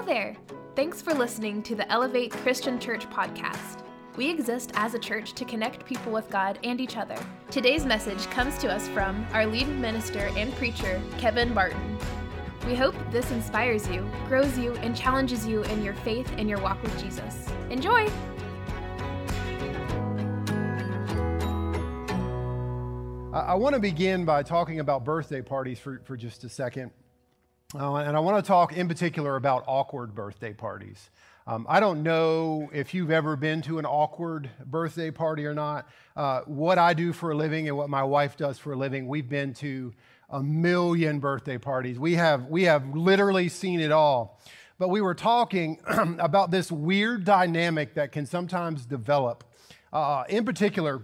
Hello 0.00 0.14
there! 0.14 0.34
Thanks 0.76 1.02
for 1.02 1.12
listening 1.12 1.62
to 1.62 1.74
the 1.74 1.86
Elevate 1.92 2.32
Christian 2.32 2.80
Church 2.80 3.06
podcast. 3.10 3.84
We 4.16 4.30
exist 4.30 4.70
as 4.72 4.94
a 4.94 4.98
church 4.98 5.34
to 5.34 5.44
connect 5.44 5.84
people 5.84 6.10
with 6.10 6.30
God 6.30 6.58
and 6.64 6.80
each 6.80 6.96
other. 6.96 7.18
Today's 7.50 7.84
message 7.84 8.24
comes 8.30 8.56
to 8.60 8.72
us 8.72 8.88
from 8.88 9.26
our 9.34 9.44
lead 9.44 9.68
minister 9.68 10.30
and 10.36 10.54
preacher, 10.54 11.02
Kevin 11.18 11.52
Barton. 11.52 11.98
We 12.66 12.74
hope 12.74 12.94
this 13.10 13.30
inspires 13.30 13.86
you, 13.90 14.10
grows 14.26 14.56
you, 14.56 14.72
and 14.76 14.96
challenges 14.96 15.46
you 15.46 15.64
in 15.64 15.84
your 15.84 15.94
faith 15.96 16.32
and 16.38 16.48
your 16.48 16.62
walk 16.62 16.82
with 16.82 16.98
Jesus. 16.98 17.46
Enjoy! 17.68 18.10
I 23.34 23.54
want 23.54 23.74
to 23.74 23.80
begin 23.80 24.24
by 24.24 24.44
talking 24.44 24.80
about 24.80 25.04
birthday 25.04 25.42
parties 25.42 25.78
for, 25.78 26.00
for 26.06 26.16
just 26.16 26.42
a 26.44 26.48
second. 26.48 26.90
Uh, 27.72 27.94
and 27.96 28.16
I 28.16 28.20
want 28.20 28.44
to 28.44 28.46
talk 28.46 28.72
in 28.72 28.88
particular 28.88 29.36
about 29.36 29.62
awkward 29.68 30.12
birthday 30.12 30.52
parties. 30.52 31.08
Um, 31.46 31.66
I 31.68 31.78
don't 31.78 32.02
know 32.02 32.68
if 32.72 32.94
you've 32.94 33.12
ever 33.12 33.36
been 33.36 33.62
to 33.62 33.78
an 33.78 33.86
awkward 33.86 34.50
birthday 34.66 35.12
party 35.12 35.46
or 35.46 35.54
not. 35.54 35.88
Uh, 36.16 36.40
what 36.46 36.78
I 36.78 36.94
do 36.94 37.12
for 37.12 37.30
a 37.30 37.36
living 37.36 37.68
and 37.68 37.76
what 37.76 37.88
my 37.88 38.02
wife 38.02 38.36
does 38.36 38.58
for 38.58 38.72
a 38.72 38.76
living, 38.76 39.06
we've 39.06 39.28
been 39.28 39.54
to 39.54 39.92
a 40.30 40.42
million 40.42 41.20
birthday 41.20 41.58
parties. 41.58 41.96
We 41.96 42.14
have, 42.14 42.46
we 42.46 42.64
have 42.64 42.96
literally 42.96 43.48
seen 43.48 43.78
it 43.78 43.92
all. 43.92 44.40
But 44.80 44.88
we 44.88 45.00
were 45.00 45.14
talking 45.14 45.78
about 46.18 46.50
this 46.50 46.72
weird 46.72 47.24
dynamic 47.24 47.94
that 47.94 48.10
can 48.10 48.26
sometimes 48.26 48.84
develop. 48.84 49.44
Uh, 49.92 50.24
in 50.28 50.44
particular, 50.44 51.02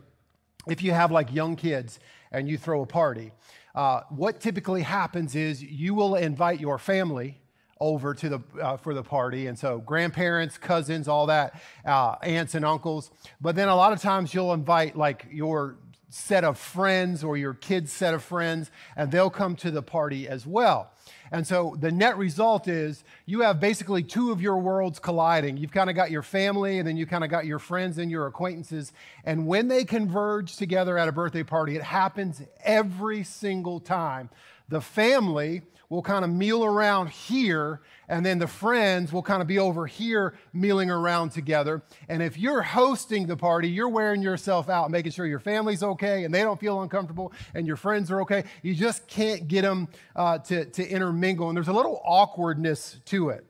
if 0.66 0.82
you 0.82 0.90
have 0.90 1.12
like 1.12 1.32
young 1.32 1.54
kids 1.54 2.00
and 2.32 2.48
you 2.48 2.58
throw 2.58 2.82
a 2.82 2.86
party, 2.86 3.30
uh, 3.76 4.00
what 4.08 4.40
typically 4.40 4.82
happens 4.82 5.36
is 5.36 5.62
you 5.62 5.94
will 5.94 6.16
invite 6.16 6.58
your 6.60 6.78
family 6.78 7.38
over 7.78 8.14
to 8.14 8.28
the 8.30 8.40
uh, 8.60 8.76
for 8.78 8.94
the 8.94 9.02
party 9.02 9.48
and 9.48 9.58
so 9.58 9.78
grandparents 9.78 10.56
cousins 10.56 11.08
all 11.08 11.26
that 11.26 11.60
uh, 11.84 12.16
aunts 12.22 12.54
and 12.54 12.64
uncles. 12.64 13.10
But 13.38 13.54
then 13.54 13.68
a 13.68 13.76
lot 13.76 13.92
of 13.92 14.00
times 14.00 14.32
you'll 14.32 14.54
invite 14.54 14.96
like 14.96 15.26
your 15.30 15.76
set 16.08 16.44
of 16.44 16.58
friends 16.58 17.24
or 17.24 17.36
your 17.36 17.54
kids 17.54 17.92
set 17.92 18.14
of 18.14 18.22
friends 18.22 18.70
and 18.96 19.10
they'll 19.10 19.30
come 19.30 19.56
to 19.56 19.70
the 19.70 19.82
party 19.82 20.28
as 20.28 20.46
well 20.46 20.90
and 21.30 21.46
so 21.46 21.76
the 21.78 21.90
net 21.90 22.16
result 22.16 22.68
is 22.68 23.04
you 23.24 23.40
have 23.40 23.60
basically 23.60 24.02
two 24.02 24.30
of 24.30 24.40
your 24.40 24.58
worlds 24.58 24.98
colliding. 24.98 25.56
You've 25.56 25.72
kind 25.72 25.90
of 25.90 25.96
got 25.96 26.10
your 26.10 26.22
family, 26.22 26.78
and 26.78 26.86
then 26.86 26.96
you 26.96 27.06
kind 27.06 27.24
of 27.24 27.30
got 27.30 27.46
your 27.46 27.58
friends 27.58 27.98
and 27.98 28.10
your 28.10 28.26
acquaintances. 28.26 28.92
And 29.24 29.46
when 29.46 29.68
they 29.68 29.84
converge 29.84 30.56
together 30.56 30.96
at 30.98 31.08
a 31.08 31.12
birthday 31.12 31.42
party, 31.42 31.76
it 31.76 31.82
happens 31.82 32.42
every 32.62 33.24
single 33.24 33.80
time. 33.80 34.30
The 34.68 34.80
family 34.80 35.62
will 35.88 36.02
kind 36.02 36.24
of 36.24 36.30
meal 36.30 36.64
around 36.64 37.08
here, 37.08 37.80
and 38.08 38.26
then 38.26 38.38
the 38.38 38.46
friends 38.46 39.12
will 39.12 39.22
kind 39.22 39.40
of 39.40 39.46
be 39.46 39.58
over 39.58 39.86
here 39.86 40.34
mealing 40.52 40.90
around 40.90 41.30
together. 41.30 41.82
And 42.08 42.22
if 42.22 42.38
you're 42.38 42.62
hosting 42.62 43.26
the 43.26 43.36
party, 43.36 43.68
you're 43.68 43.88
wearing 43.88 44.22
yourself 44.22 44.68
out, 44.68 44.90
making 44.90 45.12
sure 45.12 45.26
your 45.26 45.38
family's 45.38 45.82
okay 45.82 46.24
and 46.24 46.34
they 46.34 46.42
don't 46.42 46.58
feel 46.58 46.82
uncomfortable 46.82 47.32
and 47.54 47.66
your 47.66 47.76
friends 47.76 48.10
are 48.10 48.20
okay. 48.22 48.44
You 48.62 48.74
just 48.74 49.06
can't 49.06 49.46
get 49.46 49.62
them 49.62 49.88
uh, 50.16 50.38
to, 50.38 50.64
to 50.64 50.88
intermingle. 50.88 51.48
And 51.48 51.56
there's 51.56 51.68
a 51.68 51.72
little 51.72 52.00
awkwardness 52.04 52.98
to 53.06 53.30
it. 53.30 53.44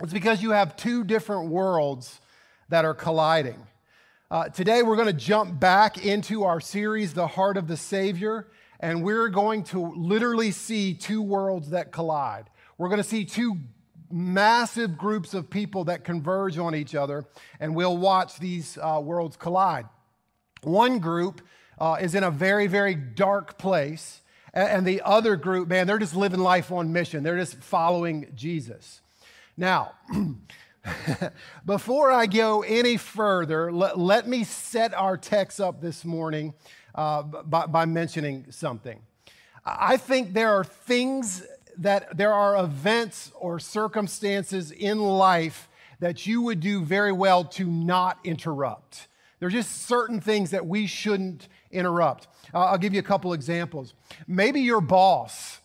It's 0.00 0.12
because 0.12 0.42
you 0.42 0.52
have 0.52 0.76
two 0.76 1.04
different 1.04 1.50
worlds 1.50 2.20
that 2.68 2.84
are 2.84 2.94
colliding. 2.94 3.58
Uh, 4.30 4.48
today, 4.48 4.82
we're 4.82 4.96
going 4.96 5.06
to 5.06 5.12
jump 5.12 5.58
back 5.58 6.04
into 6.04 6.44
our 6.44 6.60
series, 6.60 7.14
The 7.14 7.26
Heart 7.26 7.56
of 7.56 7.66
the 7.66 7.78
Savior 7.78 8.46
and 8.80 9.02
we're 9.02 9.28
going 9.28 9.64
to 9.64 9.92
literally 9.96 10.50
see 10.50 10.94
two 10.94 11.22
worlds 11.22 11.70
that 11.70 11.92
collide. 11.92 12.50
We're 12.76 12.88
going 12.88 13.02
to 13.02 13.08
see 13.08 13.24
two 13.24 13.58
massive 14.10 14.96
groups 14.96 15.34
of 15.34 15.50
people 15.50 15.84
that 15.84 16.04
converge 16.04 16.58
on 16.58 16.74
each 16.74 16.94
other, 16.94 17.26
and 17.60 17.74
we'll 17.74 17.96
watch 17.96 18.38
these 18.38 18.78
uh, 18.78 19.00
worlds 19.02 19.36
collide. 19.36 19.86
One 20.62 20.98
group 20.98 21.42
uh, 21.78 21.98
is 22.00 22.14
in 22.14 22.24
a 22.24 22.30
very, 22.30 22.66
very 22.66 22.94
dark 22.94 23.58
place, 23.58 24.22
and, 24.54 24.86
the 24.86 25.02
other 25.04 25.36
group, 25.36 25.68
man, 25.68 25.86
they're 25.86 25.98
just 25.98 26.16
living 26.16 26.40
life 26.40 26.72
on 26.72 26.92
mission. 26.92 27.22
They're 27.22 27.36
just 27.36 27.62
following 27.62 28.32
Jesus. 28.34 29.02
Now, 29.56 29.92
before 31.66 32.10
I 32.10 32.26
go 32.26 32.62
any 32.62 32.96
further, 32.96 33.70
let 33.70 34.26
me 34.26 34.44
set 34.44 34.94
our 34.94 35.16
text 35.16 35.60
up 35.60 35.80
this 35.80 36.04
morning 36.04 36.54
uh, 36.98 37.22
by, 37.22 37.64
by 37.66 37.84
mentioning 37.84 38.44
something. 38.50 39.00
I 39.64 39.96
think 39.96 40.32
there 40.32 40.50
are 40.50 40.64
things 40.64 41.44
that 41.76 42.16
there 42.16 42.32
are 42.32 42.56
events 42.56 43.30
or 43.38 43.60
circumstances 43.60 44.72
in 44.72 44.98
life 44.98 45.68
that 46.00 46.26
you 46.26 46.42
would 46.42 46.58
do 46.58 46.82
very 46.82 47.12
well 47.12 47.44
to 47.44 47.64
not 47.64 48.18
interrupt. 48.24 49.06
There's 49.38 49.52
just 49.52 49.86
certain 49.86 50.20
things 50.20 50.50
that 50.50 50.66
we 50.66 50.88
shouldn't 50.88 51.46
interrupt. 51.70 52.26
Uh, 52.52 52.64
I'll 52.64 52.78
give 52.78 52.92
you 52.92 52.98
a 52.98 53.04
couple 53.04 53.32
examples. 53.32 53.94
Maybe 54.26 54.62
your 54.62 54.80
boss 54.80 55.60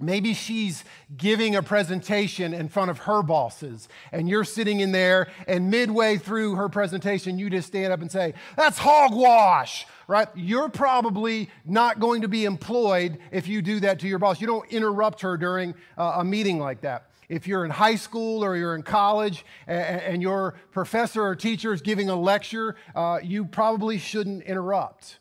Maybe 0.00 0.32
she's 0.32 0.84
giving 1.16 1.54
a 1.54 1.62
presentation 1.62 2.54
in 2.54 2.68
front 2.68 2.90
of 2.90 2.98
her 3.00 3.22
bosses, 3.22 3.88
and 4.10 4.28
you're 4.28 4.44
sitting 4.44 4.80
in 4.80 4.90
there, 4.90 5.28
and 5.46 5.70
midway 5.70 6.16
through 6.16 6.56
her 6.56 6.68
presentation, 6.70 7.38
you 7.38 7.50
just 7.50 7.68
stand 7.68 7.92
up 7.92 8.00
and 8.00 8.10
say, 8.10 8.32
That's 8.56 8.78
hogwash, 8.78 9.86
right? 10.08 10.28
You're 10.34 10.68
probably 10.68 11.48
not 11.64 12.00
going 12.00 12.22
to 12.22 12.28
be 12.28 12.44
employed 12.44 13.18
if 13.30 13.48
you 13.48 13.62
do 13.62 13.80
that 13.80 13.98
to 14.00 14.08
your 14.08 14.18
boss. 14.18 14.40
You 14.40 14.46
don't 14.46 14.70
interrupt 14.70 15.20
her 15.22 15.36
during 15.36 15.74
uh, 15.96 16.14
a 16.16 16.24
meeting 16.24 16.58
like 16.58 16.80
that. 16.82 17.08
If 17.28 17.46
you're 17.46 17.64
in 17.64 17.70
high 17.70 17.94
school 17.94 18.44
or 18.44 18.56
you're 18.56 18.74
in 18.74 18.82
college 18.82 19.46
and, 19.66 20.20
your 20.20 20.54
professor 20.70 21.22
or 21.22 21.34
teacher 21.34 21.72
is 21.72 21.80
giving 21.80 22.10
a 22.10 22.16
lecture, 22.16 22.76
uh, 22.94 23.20
you 23.22 23.46
probably 23.46 23.98
shouldn't 23.98 24.42
interrupt. 24.42 25.18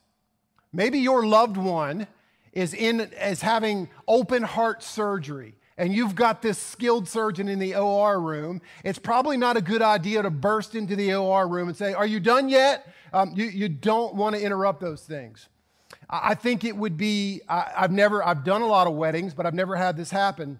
Maybe 0.73 0.99
your 0.99 1.25
loved 1.25 1.55
one 1.55 2.07
is 2.51 2.73
in 2.73 2.99
is 2.99 3.41
having 3.41 3.89
open 4.09 4.43
heart 4.43 4.83
surgery 4.83 5.55
and 5.77 5.93
you've 5.93 6.15
got 6.15 6.41
this 6.41 6.57
skilled 6.57 7.07
surgeon 7.07 7.47
in 7.47 7.59
the 7.59 7.75
OR 7.75 8.19
room, 8.19 8.61
it's 8.83 8.99
probably 8.99 9.37
not 9.37 9.57
a 9.57 9.61
good 9.61 9.81
idea 9.81 10.21
to 10.21 10.29
burst 10.29 10.75
into 10.75 10.95
the 10.95 11.13
OR 11.13 11.47
room 11.47 11.67
and 11.67 11.77
say, 11.77 11.93
Are 11.93 12.05
you 12.05 12.19
done 12.19 12.49
yet? 12.49 12.93
Um, 13.13 13.33
you, 13.35 13.45
you 13.45 13.69
don't 13.69 14.15
want 14.15 14.35
to 14.35 14.41
interrupt 14.41 14.81
those 14.81 15.01
things. 15.01 15.49
I, 16.09 16.31
I 16.31 16.35
think 16.35 16.63
it 16.63 16.75
would 16.75 16.97
be, 16.97 17.41
I, 17.47 17.71
I've 17.77 17.91
never, 17.91 18.25
I've 18.25 18.43
done 18.43 18.61
a 18.61 18.67
lot 18.67 18.87
of 18.87 18.93
weddings, 18.93 19.33
but 19.33 19.45
I've 19.45 19.53
never 19.53 19.75
had 19.75 19.97
this 19.97 20.11
happen. 20.11 20.59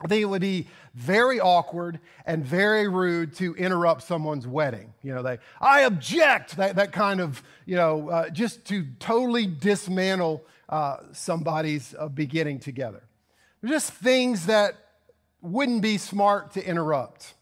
I 0.00 0.06
think 0.06 0.22
it 0.22 0.26
would 0.26 0.40
be 0.40 0.68
very 0.94 1.40
awkward 1.40 1.98
and 2.24 2.44
very 2.44 2.88
rude 2.88 3.34
to 3.36 3.54
interrupt 3.56 4.02
someone's 4.02 4.46
wedding. 4.46 4.94
You 5.02 5.14
know, 5.14 5.22
they, 5.22 5.38
I 5.60 5.80
object, 5.80 6.56
that, 6.56 6.76
that 6.76 6.92
kind 6.92 7.20
of, 7.20 7.42
you 7.66 7.76
know, 7.76 8.08
uh, 8.08 8.30
just 8.30 8.64
to 8.66 8.86
totally 9.00 9.46
dismantle 9.46 10.44
uh, 10.68 10.98
somebody's 11.12 11.94
uh, 11.98 12.08
beginning 12.08 12.60
together. 12.60 13.02
They're 13.60 13.70
just 13.70 13.92
things 13.92 14.46
that 14.46 14.74
wouldn't 15.40 15.82
be 15.82 15.98
smart 15.98 16.52
to 16.52 16.64
interrupt. 16.64 17.34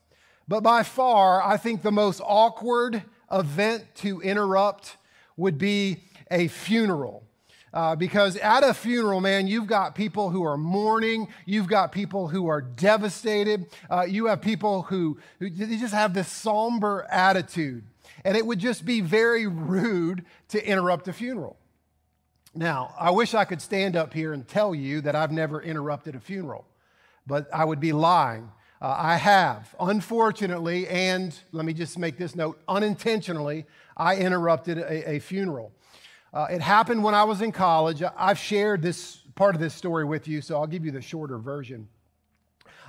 But 0.48 0.62
by 0.62 0.82
far, 0.82 1.42
I 1.42 1.56
think 1.56 1.82
the 1.82 1.92
most 1.92 2.20
awkward 2.24 3.02
event 3.30 3.84
to 3.96 4.20
interrupt 4.20 4.96
would 5.36 5.58
be 5.58 5.98
a 6.30 6.48
funeral. 6.48 7.24
Uh, 7.74 7.94
because 7.94 8.36
at 8.36 8.62
a 8.62 8.72
funeral, 8.72 9.20
man, 9.20 9.46
you've 9.46 9.66
got 9.66 9.94
people 9.94 10.30
who 10.30 10.42
are 10.42 10.56
mourning, 10.56 11.28
you've 11.44 11.68
got 11.68 11.92
people 11.92 12.28
who 12.28 12.46
are 12.46 12.62
devastated, 12.62 13.66
uh, 13.90 14.02
you 14.08 14.26
have 14.26 14.40
people 14.40 14.82
who, 14.82 15.18
who 15.38 15.50
just 15.50 15.92
have 15.92 16.14
this 16.14 16.30
somber 16.30 17.06
attitude. 17.10 17.84
And 18.24 18.34
it 18.34 18.46
would 18.46 18.60
just 18.60 18.86
be 18.86 19.02
very 19.02 19.46
rude 19.46 20.24
to 20.48 20.66
interrupt 20.66 21.06
a 21.08 21.12
funeral. 21.12 21.58
Now, 22.56 22.94
I 22.98 23.10
wish 23.10 23.34
I 23.34 23.44
could 23.44 23.60
stand 23.60 23.96
up 23.96 24.14
here 24.14 24.32
and 24.32 24.48
tell 24.48 24.74
you 24.74 25.02
that 25.02 25.14
I've 25.14 25.30
never 25.30 25.60
interrupted 25.60 26.14
a 26.14 26.20
funeral, 26.20 26.64
but 27.26 27.52
I 27.52 27.66
would 27.66 27.80
be 27.80 27.92
lying. 27.92 28.50
Uh, 28.80 28.94
I 28.96 29.16
have. 29.16 29.74
Unfortunately, 29.78 30.88
and 30.88 31.38
let 31.52 31.66
me 31.66 31.74
just 31.74 31.98
make 31.98 32.16
this 32.16 32.34
note 32.34 32.58
unintentionally, 32.66 33.66
I 33.94 34.16
interrupted 34.16 34.78
a, 34.78 35.16
a 35.16 35.18
funeral. 35.18 35.70
Uh, 36.32 36.46
it 36.50 36.62
happened 36.62 37.04
when 37.04 37.14
I 37.14 37.24
was 37.24 37.42
in 37.42 37.52
college. 37.52 38.02
I've 38.16 38.38
shared 38.38 38.80
this 38.80 39.16
part 39.34 39.54
of 39.54 39.60
this 39.60 39.74
story 39.74 40.06
with 40.06 40.26
you, 40.26 40.40
so 40.40 40.56
I'll 40.56 40.66
give 40.66 40.84
you 40.84 40.92
the 40.92 41.02
shorter 41.02 41.36
version. 41.36 41.88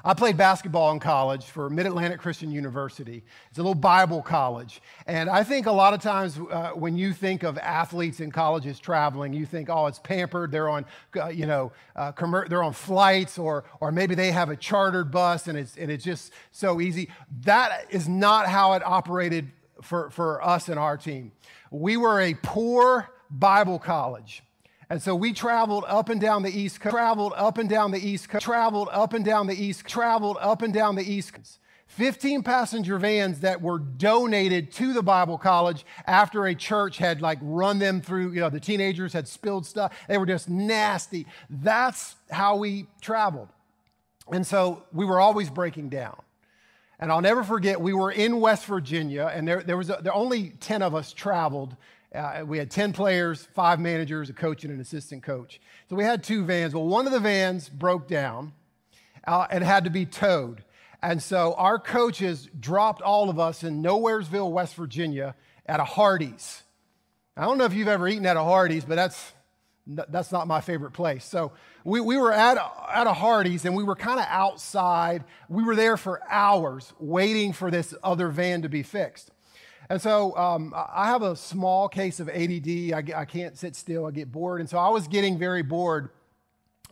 I 0.08 0.14
played 0.14 0.38
basketball 0.38 0.94
in 0.94 1.02
college 1.02 1.44
for 1.44 1.70
Mid 1.70 1.86
Atlantic 1.86 2.22
Christian 2.22 2.50
University. 2.50 3.26
It's 3.50 3.58
a 3.58 3.62
little 3.62 3.76
Bible 3.76 4.22
college. 4.22 4.82
And 5.06 5.30
I 5.30 5.44
think 5.44 5.66
a 5.66 5.72
lot 5.72 5.94
of 5.94 6.00
times 6.00 6.40
uh, 6.50 6.70
when 6.70 6.98
you 6.98 7.12
think 7.12 7.44
of 7.44 7.58
athletes 7.58 8.22
in 8.22 8.32
colleges 8.32 8.80
traveling, 8.80 9.34
you 9.34 9.46
think, 9.46 9.70
oh, 9.70 9.86
it's 9.88 10.00
pampered. 10.00 10.50
They're 10.50 10.70
on, 10.70 10.86
uh, 11.18 11.28
you 11.28 11.46
know, 11.46 11.74
uh, 11.94 12.14
they're 12.48 12.64
on 12.64 12.72
flights, 12.72 13.38
or, 13.38 13.66
or 13.82 13.92
maybe 13.92 14.16
they 14.16 14.32
have 14.32 14.50
a 14.50 14.56
chartered 14.56 15.12
bus 15.12 15.50
and 15.50 15.58
it's, 15.58 15.76
and 15.76 15.92
it's 15.92 16.06
just 16.06 16.32
so 16.52 16.80
easy. 16.80 17.10
That 17.42 17.88
is 17.90 18.08
not 18.08 18.48
how 18.48 18.74
it 18.74 18.84
operated 18.86 19.52
for, 19.82 20.10
for 20.12 20.42
us 20.42 20.70
and 20.70 20.80
our 20.80 20.96
team. 20.96 21.34
We 21.70 21.98
were 21.98 22.22
a 22.22 22.34
poor 22.34 23.10
Bible 23.30 23.78
college. 23.78 24.42
And 24.90 25.02
so 25.02 25.16
we 25.16 25.34
traveled 25.34 25.84
up 25.88 26.10
and 26.10 26.20
down 26.22 26.44
the 26.44 26.58
East 26.58 26.80
Coast, 26.80 26.96
traveled 26.96 27.34
up 27.36 27.58
and 27.58 27.70
down 27.70 27.92
the 27.92 28.00
East 28.00 28.30
Coast, 28.30 28.46
traveled 28.46 28.88
up 28.92 29.14
and 29.14 29.26
down 29.26 29.48
the 29.48 29.62
East, 29.62 29.86
traveled 29.86 30.38
up 30.40 30.62
and 30.62 30.74
down 30.74 30.96
the 30.96 31.04
East 31.04 31.34
Coast. 31.34 31.60
15 31.88 32.44
passenger 32.44 32.98
vans 32.98 33.40
that 33.40 33.62
were 33.62 33.80
donated 33.80 34.72
to 34.74 34.94
the 34.94 35.02
Bible 35.02 35.38
college 35.38 35.86
after 36.06 36.46
a 36.46 36.54
church 36.54 36.98
had 36.98 37.22
like 37.22 37.40
run 37.42 37.80
them 37.80 38.02
through, 38.02 38.34
you 38.34 38.40
know, 38.40 38.50
the 38.50 38.60
teenagers 38.60 39.14
had 39.14 39.28
spilled 39.28 39.66
stuff. 39.66 39.98
They 40.08 40.18
were 40.18 40.26
just 40.26 40.50
nasty. 40.50 41.26
That's 41.50 42.16
how 42.30 42.58
we 42.58 42.88
traveled. 43.02 43.48
And 44.32 44.46
so 44.46 44.84
we 44.94 45.06
were 45.06 45.20
always 45.20 45.50
breaking 45.50 45.90
down. 45.90 46.22
And 47.00 47.12
I'll 47.12 47.22
never 47.22 47.44
forget, 47.44 47.80
we 47.80 47.94
were 47.94 48.12
in 48.12 48.40
West 48.40 48.66
Virginia, 48.66 49.32
and 49.34 49.48
there, 49.48 49.62
there 49.62 49.78
was 49.78 49.90
a, 49.90 50.00
there 50.02 50.14
only 50.14 50.50
10 50.60 50.82
of 50.82 50.96
us 50.96 51.14
traveled. 51.14 51.76
Uh, 52.14 52.44
we 52.46 52.58
had 52.58 52.72
10 52.72 52.94
players, 52.94 53.48
five 53.54 53.80
managers, 53.80 54.30
a 54.30 54.34
coach, 54.34 54.64
and 54.64 54.74
an 54.74 54.80
assistant 54.80 55.24
coach. 55.24 55.60
So 55.90 55.96
we 55.96 56.04
had 56.04 56.24
two 56.24 56.46
vans. 56.46 56.74
Well, 56.74 56.88
one 56.88 57.06
of 57.06 57.12
the 57.12 57.20
vans 57.20 57.68
broke 57.70 58.08
down 58.08 58.54
uh, 59.26 59.48
and 59.52 59.64
had 59.64 59.84
to 59.84 59.90
be 59.90 60.06
towed. 60.06 60.64
And 61.02 61.22
so 61.22 61.54
our 61.58 61.78
coaches 61.78 62.50
dropped 62.60 63.02
all 63.02 63.30
of 63.30 63.40
us 63.40 63.64
in 63.64 63.84
Nowheresville, 63.84 64.52
West 64.52 64.76
Virginia 64.76 65.36
at 65.66 65.80
a 65.80 65.84
Hardee's. 65.84 66.64
I 67.36 67.44
don't 67.44 67.58
know 67.58 67.66
if 67.66 67.74
you've 67.74 67.88
ever 67.88 68.08
eaten 68.08 68.26
at 68.26 68.36
a 68.36 68.44
Hardee's, 68.44 68.86
but 68.86 68.96
that's, 68.96 69.34
that's 69.86 70.32
not 70.32 70.48
my 70.48 70.60
favorite 70.60 70.92
place. 70.92 71.24
So 71.24 71.52
we, 71.84 72.02
we 72.02 72.18
were 72.18 72.34
at, 72.34 72.58
at 72.92 73.06
a 73.06 73.14
Hardee's 73.14 73.66
and 73.66 73.76
we 73.76 73.84
were 73.84 73.96
kind 73.96 74.20
of 74.20 74.26
outside. 74.28 75.24
We 75.50 75.64
were 75.64 75.76
there 75.76 75.98
for 75.98 76.22
hours 76.30 76.92
waiting 77.00 77.54
for 77.54 77.70
this 77.70 77.94
other 78.02 78.30
van 78.30 78.64
to 78.64 78.70
be 78.70 78.82
fixed. 78.82 79.30
And 79.90 80.02
so 80.02 80.36
um, 80.38 80.74
I 80.76 81.08
have 81.08 81.22
a 81.22 81.36
small 81.36 81.88
case 81.88 82.20
of 82.20 82.30
ADD. 82.30 82.94
I, 82.94 83.04
I 83.16 83.26
can't 83.26 83.58
sit 83.58 83.76
still, 83.76 84.06
I 84.06 84.12
get 84.12 84.32
bored. 84.32 84.60
And 84.60 84.70
so 84.70 84.78
I 84.78 84.90
was 84.90 85.08
getting 85.08 85.38
very 85.38 85.62
bored 85.62 86.10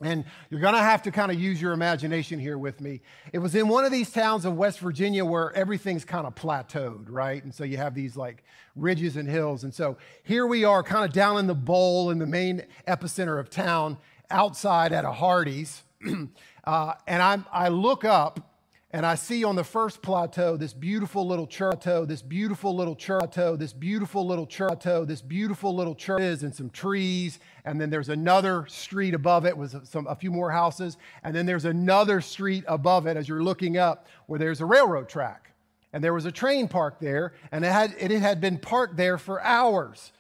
and 0.01 0.25
you're 0.49 0.59
going 0.59 0.73
to 0.73 0.81
have 0.81 1.03
to 1.03 1.11
kind 1.11 1.31
of 1.31 1.39
use 1.39 1.61
your 1.61 1.71
imagination 1.71 2.37
here 2.37 2.57
with 2.57 2.81
me. 2.81 3.01
It 3.31 3.39
was 3.39 3.55
in 3.55 3.69
one 3.69 3.85
of 3.85 3.91
these 3.91 4.11
towns 4.11 4.43
of 4.43 4.57
West 4.57 4.79
Virginia 4.79 5.23
where 5.23 5.53
everything's 5.53 6.03
kind 6.03 6.27
of 6.27 6.35
plateaued, 6.35 7.05
right? 7.09 7.41
And 7.41 7.53
so 7.53 7.63
you 7.63 7.77
have 7.77 7.95
these 7.95 8.17
like 8.17 8.43
ridges 8.75 9.15
and 9.15 9.27
hills. 9.27 9.63
And 9.63 9.73
so 9.73 9.97
here 10.23 10.47
we 10.47 10.65
are, 10.65 10.83
kind 10.83 11.05
of 11.05 11.13
down 11.13 11.37
in 11.37 11.47
the 11.47 11.55
bowl 11.55 12.11
in 12.11 12.19
the 12.19 12.25
main 12.25 12.63
epicenter 12.87 13.39
of 13.39 13.49
town, 13.49 13.97
outside 14.29 14.91
at 14.91 15.05
a 15.05 15.11
Hardee's. 15.11 15.83
uh, 16.65 16.93
and 17.07 17.21
I'm, 17.21 17.45
I 17.51 17.69
look 17.69 18.03
up 18.03 18.54
and 18.95 19.05
I 19.05 19.15
see 19.15 19.43
on 19.43 19.57
the 19.57 19.63
first 19.65 20.01
plateau 20.01 20.55
this 20.55 20.71
beautiful 20.71 21.27
little 21.27 21.47
church, 21.47 21.83
this 21.83 22.21
beautiful 22.21 22.73
little 22.73 22.95
church, 22.95 23.35
this 23.35 23.73
beautiful 23.73 24.25
little 24.25 24.47
church, 24.47 24.83
this 24.83 25.21
beautiful 25.21 25.75
little 25.75 25.95
church 25.95 26.21
is 26.21 26.43
and 26.43 26.55
some 26.55 26.69
trees. 26.69 27.39
And 27.65 27.81
then 27.81 27.89
there's 27.89 28.07
another 28.07 28.65
street 28.67 29.13
above 29.13 29.45
it 29.45 29.57
with 29.57 29.85
some, 29.85 30.07
a 30.07 30.15
few 30.15 30.31
more 30.31 30.49
houses. 30.49 30.95
And 31.23 31.35
then 31.35 31.45
there's 31.45 31.65
another 31.65 32.21
street 32.21 32.63
above 32.69 33.05
it 33.05 33.17
as 33.17 33.27
you're 33.27 33.43
looking 33.43 33.77
up 33.77 34.07
where 34.27 34.39
there's 34.39 34.61
a 34.61 34.65
railroad 34.65 35.09
track. 35.09 35.51
And 35.91 36.01
there 36.01 36.13
was 36.13 36.23
a 36.23 36.31
train 36.31 36.69
parked 36.69 37.01
there, 37.01 37.33
and 37.51 37.65
it 37.65 37.73
had, 37.73 37.93
it 37.99 38.11
had 38.11 38.39
been 38.39 38.57
parked 38.57 38.95
there 38.95 39.17
for 39.17 39.41
hours. 39.41 40.13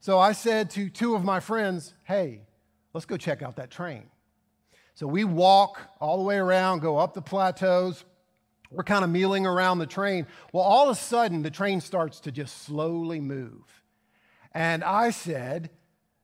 So 0.00 0.18
I 0.18 0.32
said 0.32 0.68
to 0.72 0.90
two 0.90 1.14
of 1.14 1.24
my 1.24 1.40
friends, 1.40 1.94
hey, 2.04 2.42
let's 2.92 3.06
go 3.06 3.16
check 3.16 3.40
out 3.40 3.56
that 3.56 3.70
train. 3.70 4.10
So 4.92 5.06
we 5.06 5.24
walk 5.24 5.80
all 5.98 6.18
the 6.18 6.24
way 6.24 6.36
around, 6.36 6.80
go 6.80 6.98
up 6.98 7.14
the 7.14 7.22
plateaus, 7.22 8.04
we're 8.70 8.84
kind 8.84 9.04
of 9.04 9.10
mealing 9.10 9.46
around 9.46 9.78
the 9.78 9.86
train. 9.86 10.26
Well, 10.52 10.62
all 10.62 10.90
of 10.90 10.96
a 10.96 11.00
sudden, 11.00 11.42
the 11.42 11.50
train 11.50 11.80
starts 11.80 12.20
to 12.20 12.32
just 12.32 12.64
slowly 12.64 13.20
move. 13.20 13.82
And 14.52 14.84
I 14.84 15.10
said, 15.10 15.70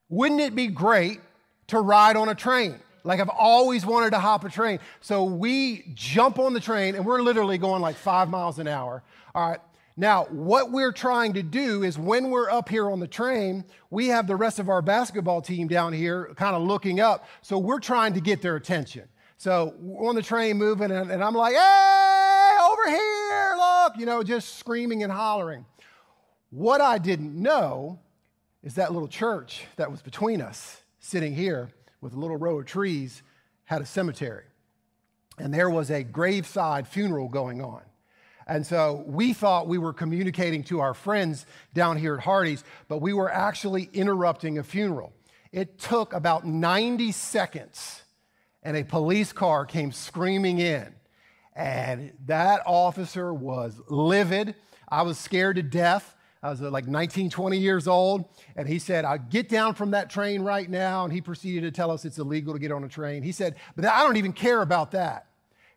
Wouldn't 0.09 0.41
it 0.41 0.55
be 0.55 0.69
great 0.69 1.21
to 1.69 1.81
ride 1.81 2.17
on 2.17 2.29
a 2.29 2.35
train? 2.35 2.79
Like 3.05 3.21
I've 3.21 3.29
always 3.29 3.85
wanted 3.85 4.11
to 4.11 4.19
hop 4.19 4.45
a 4.45 4.49
train. 4.49 4.81
So 5.01 5.25
we 5.25 5.85
jump 5.95 6.39
on 6.39 6.55
the 6.55 6.61
train 6.61 6.95
and 6.95 7.05
we're 7.05 7.21
literally 7.21 7.59
going 7.59 7.83
like 7.83 7.97
five 7.97 8.29
miles 8.29 8.59
an 8.59 8.67
hour. 8.67 9.03
All 9.35 9.51
right. 9.51 9.61
Now, 9.97 10.25
what 10.25 10.73
we're 10.73 10.91
trying 10.91 11.35
to 11.35 11.43
do 11.43 11.85
is 11.85 11.97
when 11.97 12.31
we're 12.31 12.51
up 12.51 12.69
here 12.69 12.91
on 12.91 12.99
the 12.99 13.07
train, 13.07 13.65
we 13.91 14.09
have 14.09 14.27
the 14.27 14.35
rest 14.35 14.59
of 14.59 14.69
our 14.69 14.83
basketball 14.83 15.41
team 15.41 15.69
down 15.69 15.93
here 15.93 16.33
kind 16.37 16.57
of 16.57 16.63
looking 16.63 16.99
up. 16.99 17.27
So 17.43 17.59
we're 17.59 17.79
trying 17.79 18.15
to 18.15 18.21
get 18.21 18.43
their 18.43 18.57
attention. 18.57 19.05
So 19.37 19.75
on 20.01 20.17
the 20.17 20.23
train 20.23 20.57
moving, 20.57 20.91
and, 20.91 21.11
and 21.11 21.23
I'm 21.23 21.35
like, 21.35 21.55
hey, 21.55 22.14
over 22.85 22.97
here, 22.97 23.55
look, 23.57 23.97
you 23.97 24.07
know, 24.07 24.23
just 24.23 24.59
screaming 24.59 25.03
and 25.03 25.13
hollering. 25.13 25.65
What 26.51 26.81
I 26.81 26.99
didn't 26.99 27.35
know 27.35 27.99
is 28.63 28.75
that 28.75 28.93
little 28.93 29.09
church 29.09 29.65
that 29.77 29.91
was 29.91 30.03
between 30.03 30.41
us, 30.41 30.83
sitting 31.01 31.35
here 31.35 31.71
with 32.01 32.15
a 32.15 32.19
little 32.19 32.37
row 32.37 32.59
of 32.59 32.67
trees, 32.67 33.23
had 33.65 33.83
a 33.83 33.87
cemetery. 33.87 34.45
And 35.39 35.53
there 35.53 35.71
was 35.71 35.91
a 35.91 36.03
graveside 36.03 36.87
funeral 36.87 37.29
going 37.29 37.63
on. 37.63 37.83
And 38.47 38.67
so 38.67 39.03
we 39.07 39.33
thought 39.33 39.69
we 39.69 39.79
were 39.79 39.95
communicating 39.95 40.65
to 40.65 40.81
our 40.81 40.95
friends 40.95 41.47
down 41.73 41.97
here 41.97 42.17
at 42.17 42.21
Hardee's, 42.21 42.63
but 42.89 42.99
we 42.99 43.15
were 43.15 43.33
actually 43.33 43.89
interrupting 43.93 44.59
a 44.59 44.63
funeral. 44.63 45.13
It 45.51 45.79
took 45.79 46.13
about 46.13 46.47
90 46.47 47.13
seconds 47.13 48.03
and 48.63 48.77
a 48.77 48.85
police 48.85 49.33
car 49.33 49.65
came 49.65 49.93
screaming 49.93 50.59
in. 50.59 50.95
And 51.57 52.13
that 52.27 52.63
officer 52.67 53.33
was 53.33 53.81
livid. 53.89 54.55
I 54.89 55.03
was 55.03 55.19
scared 55.19 55.57
to 55.57 55.63
death. 55.63 56.17
I 56.43 56.51
was 56.51 56.61
uh, 56.61 56.71
like 56.71 56.87
19, 56.87 57.31
20 57.31 57.57
years 57.57 57.89
old. 57.89 58.27
And 58.55 58.69
he 58.69 58.79
said, 58.79 59.05
I'll 59.05 59.19
get 59.19 59.49
down 59.49 59.75
from 59.75 59.93
that 59.93 60.11
train 60.11 60.43
right 60.43 60.69
now. 60.69 61.05
And 61.05 61.13
he 61.13 61.21
proceeded 61.21 61.63
to 61.63 61.71
tell 61.71 61.91
us 61.91 62.05
it's 62.05 62.19
illegal 62.19 62.53
to 62.53 62.59
get 62.59 62.71
on 62.71 62.85
a 62.85 62.89
train. 62.89 63.23
He 63.23 63.33
said, 63.33 63.57
But 63.77 63.87
I 63.87 64.03
don't 64.03 64.17
even 64.17 64.33
care 64.33 64.61
about 64.61 64.91
that. 64.91 65.27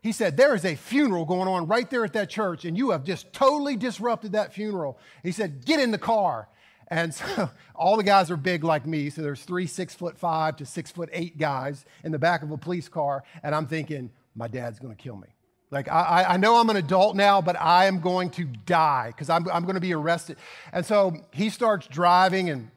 He 0.01 0.11
said, 0.11 0.35
There 0.35 0.55
is 0.55 0.65
a 0.65 0.75
funeral 0.75 1.25
going 1.25 1.47
on 1.47 1.67
right 1.67 1.89
there 1.89 2.03
at 2.03 2.13
that 2.13 2.29
church, 2.29 2.65
and 2.65 2.77
you 2.77 2.91
have 2.91 3.03
just 3.03 3.31
totally 3.31 3.77
disrupted 3.77 4.33
that 4.33 4.53
funeral. 4.53 4.99
He 5.23 5.31
said, 5.31 5.65
Get 5.65 5.79
in 5.79 5.91
the 5.91 5.97
car. 5.97 6.49
And 6.89 7.13
so 7.13 7.49
all 7.75 7.95
the 7.95 8.03
guys 8.03 8.29
are 8.29 8.37
big 8.37 8.63
like 8.63 8.85
me. 8.85 9.09
So 9.09 9.21
there's 9.21 9.43
three 9.43 9.67
six 9.67 9.95
foot 9.95 10.17
five 10.17 10.57
to 10.57 10.65
six 10.65 10.91
foot 10.91 11.09
eight 11.13 11.37
guys 11.37 11.85
in 12.03 12.11
the 12.11 12.19
back 12.19 12.43
of 12.43 12.51
a 12.51 12.57
police 12.57 12.89
car. 12.89 13.23
And 13.43 13.55
I'm 13.55 13.67
thinking, 13.67 14.09
my 14.35 14.47
dad's 14.47 14.79
going 14.79 14.95
to 14.95 15.01
kill 15.01 15.15
me. 15.15 15.27
Like, 15.69 15.89
I, 15.89 16.25
I 16.29 16.37
know 16.37 16.55
I'm 16.57 16.69
an 16.69 16.77
adult 16.77 17.15
now, 17.17 17.41
but 17.41 17.59
I 17.59 17.85
am 17.85 17.99
going 17.99 18.29
to 18.31 18.45
die 18.45 19.07
because 19.07 19.29
I'm, 19.29 19.49
I'm 19.49 19.63
going 19.63 19.75
to 19.75 19.81
be 19.81 19.93
arrested. 19.93 20.37
And 20.71 20.85
so 20.85 21.13
he 21.33 21.49
starts 21.49 21.87
driving 21.87 22.49
and 22.49 22.71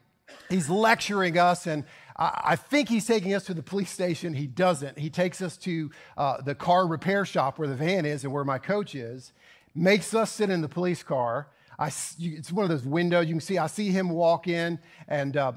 he's 0.49 0.69
lecturing 0.69 1.37
us. 1.37 1.67
And 1.67 1.85
I, 2.17 2.41
I 2.43 2.55
think 2.57 2.89
he's 2.89 3.05
taking 3.05 3.33
us 3.33 3.45
to 3.45 3.53
the 3.53 3.63
police 3.63 3.91
station. 3.91 4.33
He 4.33 4.45
doesn't. 4.45 4.99
He 4.99 5.09
takes 5.09 5.41
us 5.41 5.55
to 5.57 5.89
uh, 6.17 6.41
the 6.41 6.53
car 6.53 6.85
repair 6.85 7.25
shop 7.25 7.57
where 7.57 7.67
the 7.67 7.75
van 7.75 8.05
is 8.05 8.25
and 8.25 8.33
where 8.33 8.43
my 8.43 8.57
coach 8.57 8.93
is, 8.93 9.31
makes 9.73 10.13
us 10.13 10.29
sit 10.29 10.49
in 10.49 10.59
the 10.59 10.69
police 10.69 11.01
car. 11.01 11.47
I, 11.79 11.87
it's 12.19 12.51
one 12.51 12.63
of 12.63 12.69
those 12.69 12.85
windows 12.85 13.25
you 13.25 13.33
can 13.33 13.41
see. 13.41 13.57
I 13.57 13.65
see 13.65 13.89
him 13.89 14.09
walk 14.09 14.47
in, 14.47 14.77
and 15.07 15.35
uh, 15.35 15.53